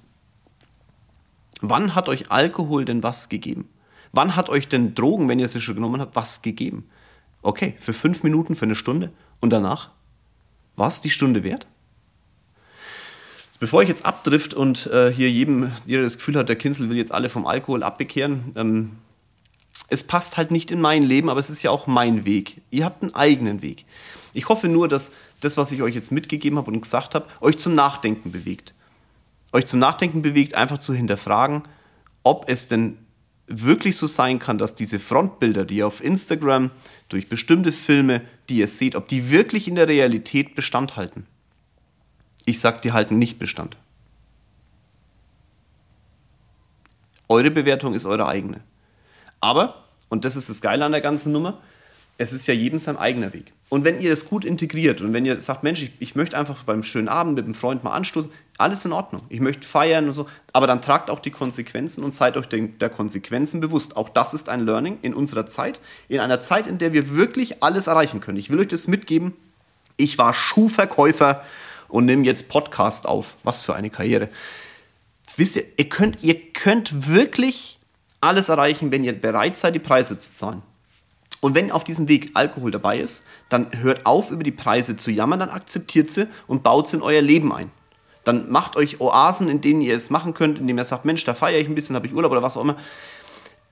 Wann 1.63 1.95
hat 1.95 2.11
euch 2.11 2.31
Alkohol 2.31 2.85
denn 2.85 3.03
was 3.03 3.31
gegeben? 3.31 3.71
Wann 4.13 4.37
hat 4.37 4.51
euch 4.51 4.69
denn 4.69 4.95
Drogen, 4.95 5.31
wenn 5.31 5.39
ihr 5.39 5.49
sie 5.49 5.63
schon 5.63 5.77
genommen 5.77 6.03
habt, 6.03 6.15
was 6.15 6.43
gegeben? 6.43 6.87
Okay, 7.41 7.75
für 7.79 7.95
fünf 7.95 8.23
Minuten, 8.23 8.55
für 8.55 8.67
eine 8.67 8.75
Stunde 8.75 9.11
und 9.41 9.49
danach? 9.49 9.94
War 10.77 10.89
es 10.89 11.01
die 11.01 11.11
Stunde 11.11 11.45
wert? 11.45 11.67
Bevor 13.61 13.83
ich 13.83 13.89
jetzt 13.89 14.05
abdrift 14.05 14.53
und 14.53 14.87
äh, 14.89 15.13
hier 15.13 15.31
jedem, 15.31 15.73
jeder 15.87 16.03
das 16.03 16.19
Gefühl 16.19 16.37
hat, 16.37 16.49
der 16.49 16.57
Kinsel 16.57 16.91
will 16.91 16.97
jetzt 16.97 17.13
alle 17.13 17.31
vom 17.31 17.47
Alkohol 17.47 17.83
abbekehren, 17.83 18.53
ähm, 18.57 18.91
es 19.89 20.05
passt 20.05 20.37
halt 20.37 20.51
nicht 20.51 20.71
in 20.71 20.81
mein 20.81 21.05
Leben, 21.05 21.29
aber 21.29 21.41
es 21.41 21.51
ist 21.51 21.63
ja 21.63 21.71
auch 21.71 21.87
mein 21.87 22.25
Weg. 22.25 22.61
Ihr 22.71 22.85
habt 22.85 23.03
einen 23.03 23.15
eigenen 23.15 23.63
Weg. 23.63 23.85
Ich 24.33 24.49
hoffe 24.49 24.69
nur, 24.69 24.89
dass 24.89 25.13
das, 25.41 25.57
was 25.57 25.73
ich 25.73 25.83
euch 25.83 25.95
jetzt 25.95 26.11
mitgegeben 26.11 26.59
habe 26.59 26.71
und 26.71 26.81
gesagt 26.81 27.15
habe, 27.15 27.27
euch 27.41 27.57
zum 27.59 27.75
Nachdenken 27.75 28.33
bewegt. 28.33 28.75
Euch 29.53 29.67
zum 29.67 29.79
Nachdenken 29.79 30.23
bewegt, 30.23 30.55
einfach 30.55 30.79
zu 30.79 30.93
hinterfragen, 30.93 31.63
ob 32.23 32.49
es 32.49 32.69
denn 32.69 32.99
wirklich 33.47 33.97
so 33.97 34.07
sein 34.07 34.39
kann, 34.39 34.59
dass 34.59 34.75
diese 34.75 34.99
Frontbilder, 34.99 35.65
die 35.65 35.77
ihr 35.77 35.87
auf 35.87 36.03
Instagram 36.03 36.71
durch 37.09 37.29
bestimmte 37.29 37.73
Filme, 37.73 38.23
die 38.49 38.57
ihr 38.57 38.69
seht, 38.69 38.97
ob 38.97 39.09
die 39.09 39.31
wirklich 39.31 39.69
in 39.69 39.75
der 39.75 39.89
Realität 39.89 40.55
Bestand 40.55 40.97
halten. 40.97 41.27
Ich 42.47 42.61
sag, 42.61 42.83
die 42.83 42.93
halten 42.93 43.19
nicht 43.19 43.39
Bestand. 43.39 43.77
Eure 47.29 47.51
Bewertung 47.51 47.95
ist 47.95 48.05
eure 48.05 48.27
eigene. 48.27 48.61
Aber, 49.41 49.85
und 50.09 50.25
das 50.25 50.37
ist 50.37 50.49
das 50.49 50.61
Geile 50.61 50.85
an 50.85 50.93
der 50.93 51.01
ganzen 51.01 51.33
Nummer, 51.33 51.61
es 52.19 52.33
ist 52.33 52.47
ja 52.47 52.55
jedem 52.55 52.79
sein 52.79 52.97
eigener 52.97 53.33
Weg. 53.33 53.53
Und 53.75 53.83
wenn 53.83 54.01
ihr 54.01 54.13
es 54.13 54.29
gut 54.29 54.45
integriert 54.45 55.01
und 55.01 55.13
wenn 55.13 55.27
ihr 55.27 55.41
sagt, 55.41 55.65
Mensch, 55.65 55.83
ich, 55.83 55.91
ich 55.99 56.15
möchte 56.15 56.39
einfach 56.39 56.63
beim 56.63 56.85
schönen 56.85 57.09
Abend 57.09 57.35
mit 57.35 57.45
einem 57.45 57.55
Freund 57.55 57.83
mal 57.83 57.91
anstoßen, 57.91 58.31
alles 58.57 58.85
in 58.85 58.93
Ordnung. 58.93 59.23
Ich 59.31 59.41
möchte 59.41 59.67
feiern 59.67 60.07
und 60.07 60.13
so, 60.13 60.29
aber 60.53 60.69
dann 60.69 60.81
tragt 60.81 61.11
auch 61.11 61.19
die 61.19 61.33
Konsequenzen 61.33 62.05
und 62.05 62.15
seid 62.15 62.37
euch 62.37 62.47
den, 62.47 62.79
der 62.79 62.89
Konsequenzen 62.89 63.61
bewusst. 63.61 63.97
Auch 63.97 64.09
das 64.09 64.33
ist 64.33 64.49
ein 64.49 64.61
Learning 64.65 64.99
in 65.03 65.13
unserer 65.13 65.47
Zeit, 65.47 65.81
in 66.07 66.21
einer 66.21 66.39
Zeit, 66.39 66.69
in 66.69 66.79
der 66.79 66.93
wir 66.93 67.17
wirklich 67.17 67.65
alles 67.65 67.89
erreichen 67.89 68.21
können. 68.21 68.39
Ich 68.39 68.49
will 68.49 68.61
euch 68.61 68.69
das 68.69 68.87
mitgeben. 68.87 69.33
Ich 69.97 70.19
war 70.19 70.35
Schuhverkäufer 70.35 71.43
und 71.89 72.05
nehme 72.05 72.25
jetzt 72.25 72.49
Podcast 72.49 73.09
auf. 73.09 73.35
Was 73.43 73.63
für 73.63 73.75
eine 73.75 73.91
Karriere. 73.91 74.29
Wisst 75.37 75.57
ihr, 75.57 75.65
ihr 75.77 75.89
könnt, 75.89 76.19
ihr 76.23 76.41
könnt 76.53 77.09
wirklich 77.09 77.81
alles 78.21 78.51
erreichen, 78.51 78.93
wenn 78.93 79.03
ihr 79.03 79.21
bereit 79.21 79.57
seid, 79.57 79.75
die 79.75 79.81
Preise 79.81 80.17
zu 80.17 80.33
zahlen. 80.33 80.63
Und 81.45 81.55
wenn 81.55 81.71
auf 81.71 81.85
diesem 81.85 82.09
Weg 82.09 82.31
Alkohol 82.33 82.71
dabei 82.71 82.99
ist, 82.99 83.27
dann 83.51 83.67
hört 83.83 84.07
auf, 84.07 84.31
über 84.31 84.43
die 84.43 84.51
Preise 84.51 84.97
zu 84.97 85.11
jammern, 85.11 85.41
dann 85.41 85.51
akzeptiert 85.51 86.11
sie 86.11 86.27
und 86.47 86.63
baut 86.63 86.89
sie 86.89 86.97
in 86.97 87.03
euer 87.03 87.21
Leben 87.21 87.53
ein. 87.53 87.71
Dann 88.25 88.51
macht 88.51 88.77
euch 88.77 88.99
Oasen, 88.99 89.51
in 89.51 89.61
denen 89.61 89.83
ihr 89.83 89.95
es 89.95 90.09
machen 90.09 90.33
könnt, 90.33 90.59
indem 90.59 90.79
ihr 90.79 90.87
sagt, 90.87 91.05
Mensch, 91.05 91.23
da 91.25 91.35
feiere 91.35 91.61
ich 91.61 91.69
ein 91.69 91.75
bisschen, 91.75 91.97
habe 91.97 92.07
ich 92.07 92.15
Urlaub 92.15 92.33
oder 92.33 92.43
was 92.43 92.57
auch 92.57 92.63
immer. 92.63 92.79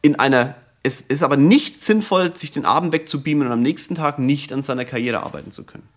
In 0.03 0.19
einer, 0.19 0.55
es 0.83 1.01
ist 1.01 1.23
aber 1.23 1.39
nicht 1.39 1.81
sinnvoll, 1.81 2.37
sich 2.37 2.51
den 2.51 2.67
Abend 2.67 2.93
wegzubeamen 2.93 3.47
und 3.47 3.53
am 3.55 3.63
nächsten 3.63 3.95
Tag 3.95 4.19
nicht 4.19 4.53
an 4.53 4.63
seiner 4.63 4.85
Karriere 4.85 5.23
arbeiten 5.23 5.51
zu 5.51 5.65
können. 5.65 5.89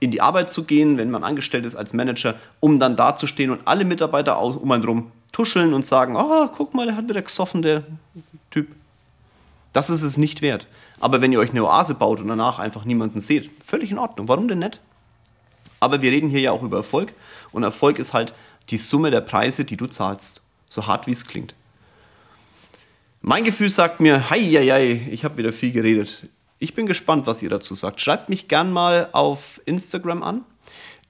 In 0.00 0.10
die 0.10 0.20
Arbeit 0.20 0.50
zu 0.50 0.64
gehen, 0.64 0.98
wenn 0.98 1.12
man 1.12 1.22
angestellt 1.22 1.64
ist 1.64 1.76
als 1.76 1.92
Manager, 1.92 2.34
um 2.58 2.80
dann 2.80 2.96
dazustehen 2.96 3.52
und 3.52 3.60
alle 3.66 3.84
Mitarbeiter 3.84 4.42
um 4.42 4.68
einen 4.72 4.82
rum 4.82 5.12
tuscheln 5.30 5.74
und 5.74 5.86
sagen, 5.86 6.16
oh, 6.16 6.48
guck 6.48 6.74
mal, 6.74 6.86
der 6.86 6.96
hat 6.96 7.08
wieder 7.08 7.22
gesoffen, 7.22 7.62
der 7.62 7.84
Typ. 8.50 8.66
Das 9.72 9.90
ist 9.90 10.02
es 10.02 10.18
nicht 10.18 10.42
wert. 10.42 10.66
Aber 11.04 11.20
wenn 11.20 11.34
ihr 11.34 11.38
euch 11.38 11.50
eine 11.50 11.62
Oase 11.62 11.92
baut 11.92 12.20
und 12.20 12.28
danach 12.28 12.58
einfach 12.58 12.86
niemanden 12.86 13.20
seht, 13.20 13.50
völlig 13.62 13.90
in 13.90 13.98
Ordnung. 13.98 14.26
Warum 14.26 14.48
denn 14.48 14.60
nicht? 14.60 14.80
Aber 15.78 16.00
wir 16.00 16.10
reden 16.10 16.30
hier 16.30 16.40
ja 16.40 16.50
auch 16.50 16.62
über 16.62 16.78
Erfolg. 16.78 17.12
Und 17.52 17.62
Erfolg 17.62 17.98
ist 17.98 18.14
halt 18.14 18.32
die 18.70 18.78
Summe 18.78 19.10
der 19.10 19.20
Preise, 19.20 19.66
die 19.66 19.76
du 19.76 19.86
zahlst. 19.86 20.40
So 20.66 20.86
hart 20.86 21.06
wie 21.06 21.10
es 21.10 21.26
klingt. 21.26 21.54
Mein 23.20 23.44
Gefühl 23.44 23.68
sagt 23.68 24.00
mir, 24.00 24.30
hei, 24.30 24.40
hei, 24.40 24.66
hei 24.66 25.08
ich 25.10 25.26
habe 25.26 25.36
wieder 25.36 25.52
viel 25.52 25.72
geredet. 25.72 26.26
Ich 26.58 26.72
bin 26.72 26.86
gespannt, 26.86 27.26
was 27.26 27.42
ihr 27.42 27.50
dazu 27.50 27.74
sagt. 27.74 28.00
Schreibt 28.00 28.30
mich 28.30 28.48
gern 28.48 28.72
mal 28.72 29.10
auf 29.12 29.60
Instagram 29.66 30.22
an. 30.22 30.42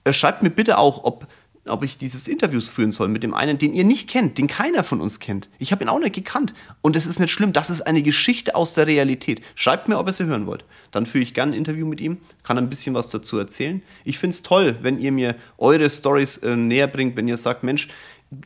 Äh, 0.02 0.12
schreibt 0.12 0.42
mir 0.42 0.50
bitte 0.50 0.76
auch, 0.76 1.04
ob 1.04 1.28
ob 1.66 1.82
ich 1.82 1.96
dieses 1.96 2.28
Interviews 2.28 2.68
führen 2.68 2.92
soll 2.92 3.08
mit 3.08 3.22
dem 3.22 3.32
einen, 3.32 3.56
den 3.56 3.72
ihr 3.72 3.84
nicht 3.84 4.08
kennt, 4.08 4.36
den 4.36 4.48
keiner 4.48 4.84
von 4.84 5.00
uns 5.00 5.18
kennt. 5.18 5.48
Ich 5.58 5.72
habe 5.72 5.82
ihn 5.82 5.88
auch 5.88 5.98
nicht 5.98 6.14
gekannt. 6.14 6.52
Und 6.82 6.94
es 6.94 7.06
ist 7.06 7.20
nicht 7.20 7.30
schlimm, 7.30 7.52
das 7.52 7.70
ist 7.70 7.82
eine 7.82 8.02
Geschichte 8.02 8.54
aus 8.54 8.74
der 8.74 8.86
Realität. 8.86 9.40
Schreibt 9.54 9.88
mir, 9.88 9.98
ob 9.98 10.06
ihr 10.06 10.12
sie 10.12 10.26
hören 10.26 10.46
wollt. 10.46 10.64
Dann 10.90 11.06
führe 11.06 11.24
ich 11.24 11.32
gerne 11.32 11.52
ein 11.52 11.58
Interview 11.58 11.86
mit 11.86 12.00
ihm, 12.00 12.18
kann 12.42 12.58
ein 12.58 12.68
bisschen 12.68 12.94
was 12.94 13.08
dazu 13.08 13.38
erzählen. 13.38 13.82
Ich 14.04 14.18
finde 14.18 14.34
es 14.34 14.42
toll, 14.42 14.76
wenn 14.82 14.98
ihr 14.98 15.12
mir 15.12 15.36
eure 15.56 15.88
Stories 15.88 16.38
äh, 16.38 16.56
näher 16.56 16.86
bringt, 16.86 17.16
wenn 17.16 17.28
ihr 17.28 17.38
sagt, 17.38 17.64
Mensch, 17.64 17.88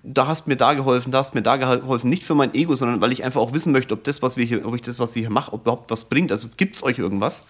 da 0.03 0.27
hast 0.27 0.47
mir 0.47 0.57
da 0.57 0.75
geholfen, 0.75 1.13
da 1.13 1.19
hast 1.19 1.35
mir 1.35 1.43
da 1.43 1.57
geholfen, 1.57 2.11
nicht 2.11 2.23
für 2.23 2.35
mein 2.35 2.55
Ego, 2.55 2.77
sondern 2.77 3.01
weil 3.01 3.13
ich 3.13 3.25
einfach 3.25 3.41
auch 3.41 3.53
wissen 3.53 3.73
möchte, 3.73 3.95
ob 3.95 4.05
das, 4.05 4.23
was 4.23 4.37
wir 4.37 4.45
hier, 4.45 4.67
ob 4.67 4.75
ich 4.75 4.83
das, 4.83 4.99
was 4.99 5.17
ich 5.17 5.23
hier 5.23 5.31
mache, 5.31 5.55
überhaupt 5.55 5.91
was 5.91 6.05
bringt. 6.05 6.31
Also 6.31 6.49
gibt 6.57 6.77
es 6.77 6.83
euch 6.83 6.99
irgendwas? 6.99 7.47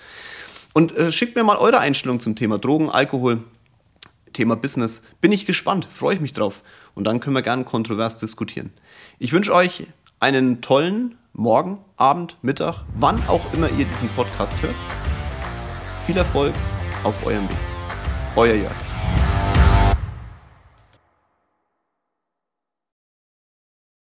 Und 0.72 0.96
äh, 0.96 1.11
schickt 1.11 1.37
mir 1.37 1.42
mal 1.42 1.57
eure 1.57 1.78
Einstellung 1.78 2.20
zum 2.20 2.37
Thema 2.37 2.59
Drogen, 2.59 2.90
Alkohol, 2.90 3.42
Thema 4.38 4.55
Business. 4.55 5.03
Bin 5.20 5.33
ich 5.33 5.46
gespannt, 5.46 5.88
freue 5.90 6.14
ich 6.14 6.20
mich 6.20 6.33
drauf. 6.33 6.62
Und 6.94 7.05
dann 7.05 7.18
können 7.18 7.35
wir 7.35 7.42
gerne 7.42 7.64
kontrovers 7.64 8.18
diskutieren. 8.18 8.72
Ich 9.18 9.33
wünsche 9.33 9.53
euch 9.53 9.88
einen 10.20 10.61
tollen 10.61 11.18
Morgen, 11.33 11.79
Abend, 11.96 12.37
Mittag, 12.42 12.85
wann 12.94 13.20
auch 13.27 13.53
immer 13.53 13.68
ihr 13.70 13.85
diesen 13.85 14.09
Podcast 14.11 14.62
hört. 14.62 14.77
Viel 16.07 16.16
Erfolg 16.16 16.55
auf 17.03 17.27
eurem 17.27 17.48
Weg. 17.48 17.57
Euer 18.37 18.55
Jörg. 18.55 18.88